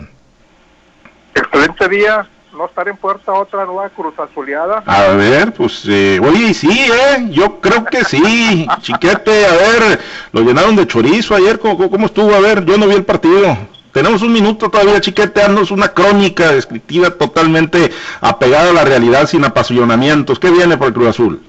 Excelente 1.35 1.89
día 1.89 2.29
no 2.59 2.67
estar 2.67 2.89
en 2.89 2.97
puerta 2.97 3.33
otra 3.33 3.65
nueva 3.65 3.89
cruz 3.91 4.19
azuleada. 4.19 4.83
A 4.85 5.13
ver, 5.15 5.53
pues, 5.53 5.85
eh, 5.89 6.21
oye, 6.21 6.53
sí, 6.53 6.69
¿eh? 6.69 7.29
Yo 7.31 7.61
creo 7.61 7.85
que 7.85 8.05
sí. 8.05 8.67
Chiquete, 8.81 9.47
a 9.47 9.53
ver, 9.53 10.01
lo 10.33 10.41
llenaron 10.43 10.75
de 10.75 10.87
chorizo 10.87 11.37
ayer, 11.37 11.59
¿cómo, 11.61 11.89
cómo 11.89 12.07
estuvo? 12.07 12.35
A 12.35 12.41
ver, 12.41 12.65
yo 12.65 12.77
no 12.77 12.89
vi 12.89 12.95
el 12.95 13.05
partido. 13.05 13.57
Tenemos 13.99 14.23
un 14.23 14.33
minuto 14.33 14.71
todavía, 14.71 15.01
chiquete, 15.01 15.41
una 15.73 15.89
crónica 15.89 16.53
descriptiva 16.53 17.11
totalmente 17.11 17.91
apegada 18.21 18.71
a 18.71 18.73
la 18.73 18.85
realidad 18.85 19.27
sin 19.27 19.45
apasionamientos. 19.45 20.39
¿Qué 20.39 20.53
viene 20.53 20.77
por 20.77 20.87
el 20.87 20.95
Cruz 20.95 21.09
Azul? 21.09 21.43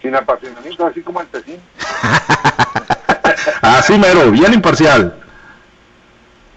Sin 0.00 0.14
apasionamientos, 0.14 0.88
así 0.88 1.02
como 1.02 1.20
el 1.20 1.26
Tecín. 1.26 1.58
así 3.60 3.98
mero, 3.98 4.30
bien 4.30 4.54
imparcial. 4.54 5.16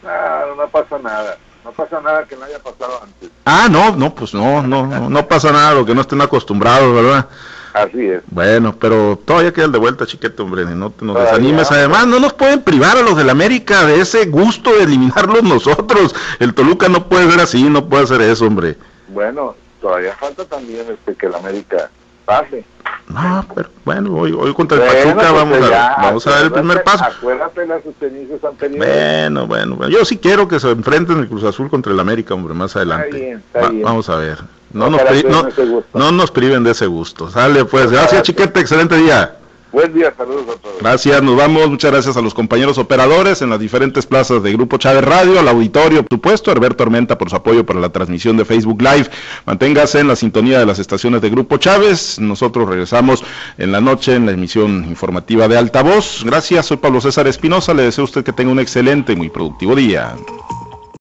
No, 0.03 0.55
no 0.55 0.67
pasa 0.69 0.99
nada. 0.99 1.35
No 1.65 1.71
pasa 1.71 1.99
nada 1.99 2.23
que 2.25 2.35
no 2.35 2.43
haya 2.45 2.59
pasado 2.59 3.01
antes. 3.01 3.31
Ah, 3.43 3.67
no, 3.71 3.95
no, 3.95 4.13
pues 4.13 4.35
no, 4.35 4.61
no, 4.61 4.85
no, 4.85 5.09
no 5.09 5.27
pasa 5.27 5.51
nada 5.51 5.73
lo 5.73 5.83
que 5.83 5.95
no 5.95 6.01
estén 6.01 6.21
acostumbrados, 6.21 6.93
¿verdad? 6.93 7.27
Así 7.73 8.07
es. 8.07 8.21
Bueno, 8.31 8.75
pero 8.79 9.19
todavía 9.23 9.53
queda 9.53 9.65
el 9.65 9.71
de 9.71 9.77
vuelta, 9.79 10.05
chiquete, 10.05 10.41
hombre, 10.41 10.65
no 10.65 10.91
te 10.91 11.05
nos 11.05 11.19
desanimes. 11.19 11.71
Además, 11.71 12.07
no 12.07 12.19
nos 12.19 12.33
pueden 12.33 12.61
privar 12.61 12.97
a 12.97 13.01
los 13.01 13.15
del 13.17 13.29
América 13.29 13.85
de 13.85 14.01
ese 14.01 14.25
gusto 14.25 14.75
de 14.75 14.83
eliminarlos 14.83 15.43
nosotros. 15.43 16.15
El 16.39 16.53
Toluca 16.53 16.89
no 16.89 17.07
puede 17.07 17.29
ser 17.31 17.39
así, 17.39 17.63
no 17.63 17.85
puede 17.85 18.03
hacer 18.03 18.21
eso, 18.21 18.45
hombre. 18.45 18.77
Bueno, 19.09 19.55
todavía 19.81 20.13
falta 20.15 20.45
también 20.45 20.85
este 20.89 21.15
que 21.15 21.27
el 21.27 21.35
América 21.35 21.89
pase. 22.25 22.65
No, 23.07 23.45
pero 23.55 23.69
bueno, 23.85 24.13
hoy, 24.15 24.33
hoy 24.37 24.53
contra 24.53 24.77
el 24.77 24.83
Pachuca 24.83 25.13
pues 25.13 25.33
vamos, 25.33 25.71
a, 25.71 25.95
vamos 26.01 26.27
a 26.27 26.35
ver 26.35 26.43
el 26.43 26.51
primer 26.51 26.83
paso. 26.83 27.05
Acuérdate 27.05 27.65
las 27.65 27.85
experiencias 27.85 28.43
anteriores. 28.43 28.85
Bueno, 28.85 29.47
bueno, 29.47 29.75
bueno, 29.75 29.91
yo 29.91 30.03
sí 30.03 30.17
quiero 30.17 30.47
que 30.47 30.59
se 30.59 30.69
enfrenten 30.71 31.19
el 31.19 31.29
Cruz 31.29 31.45
Azul 31.45 31.69
contra 31.69 31.93
el 31.93 31.99
América, 31.99 32.33
hombre, 32.33 32.53
más 32.53 32.75
adelante. 32.75 33.07
Está 33.07 33.17
bien, 33.17 33.43
está 33.53 33.69
bien. 33.69 33.83
Vamos 33.83 34.09
a 34.09 34.17
ver. 34.17 34.37
No 34.73 34.89
nos, 34.89 35.01
no, 35.93 36.11
nos 36.11 36.31
priven 36.31 36.63
de 36.63 36.71
ese 36.71 36.87
gusto. 36.87 37.29
Sale 37.29 37.65
pues. 37.65 37.91
Gracias, 37.91 38.23
Chiquete. 38.23 38.59
Excelente 38.59 38.97
día. 38.97 39.37
Buen 39.71 39.93
día, 39.93 40.13
saludos 40.15 40.45
a 40.55 40.59
todos. 40.61 40.79
Gracias, 40.79 41.21
nos 41.21 41.35
vamos. 41.35 41.69
Muchas 41.69 41.91
gracias 41.91 42.15
a 42.15 42.21
los 42.21 42.33
compañeros 42.33 42.77
operadores 42.77 43.41
en 43.41 43.49
las 43.49 43.59
diferentes 43.59 44.05
plazas 44.05 44.41
de 44.41 44.53
Grupo 44.53 44.77
Chávez 44.77 45.03
Radio, 45.03 45.39
al 45.39 45.47
auditorio, 45.47 46.03
por 46.03 46.17
supuesto, 46.17 46.51
Herbert 46.51 46.77
Tormenta 46.77 47.17
por 47.17 47.29
su 47.29 47.35
apoyo 47.35 47.65
para 47.65 47.81
la 47.81 47.89
transmisión 47.89 48.37
de 48.37 48.45
Facebook 48.45 48.81
Live. 48.81 49.09
Manténgase 49.45 49.99
en 49.99 50.07
la 50.07 50.15
sintonía 50.15 50.59
de 50.59 50.65
las 50.65 50.79
estaciones 50.79 51.21
de 51.21 51.29
Grupo 51.29 51.57
Chávez. 51.57 52.17
Nosotros 52.17 52.67
regresamos 52.69 53.23
en 53.57 53.73
la 53.73 53.81
noche 53.81 54.15
en 54.15 54.25
la 54.25 54.31
emisión 54.31 54.85
informativa 54.85 55.49
de 55.49 55.57
Altavoz. 55.57 56.23
Gracias, 56.23 56.67
soy 56.67 56.77
Pablo 56.77 57.01
César 57.01 57.27
Espinosa. 57.27 57.73
Le 57.73 57.83
deseo 57.83 58.03
a 58.03 58.05
usted 58.05 58.23
que 58.23 58.33
tenga 58.33 58.51
un 58.51 58.59
excelente 58.59 59.13
y 59.13 59.15
muy 59.17 59.29
productivo 59.29 59.75
día. 59.75 60.15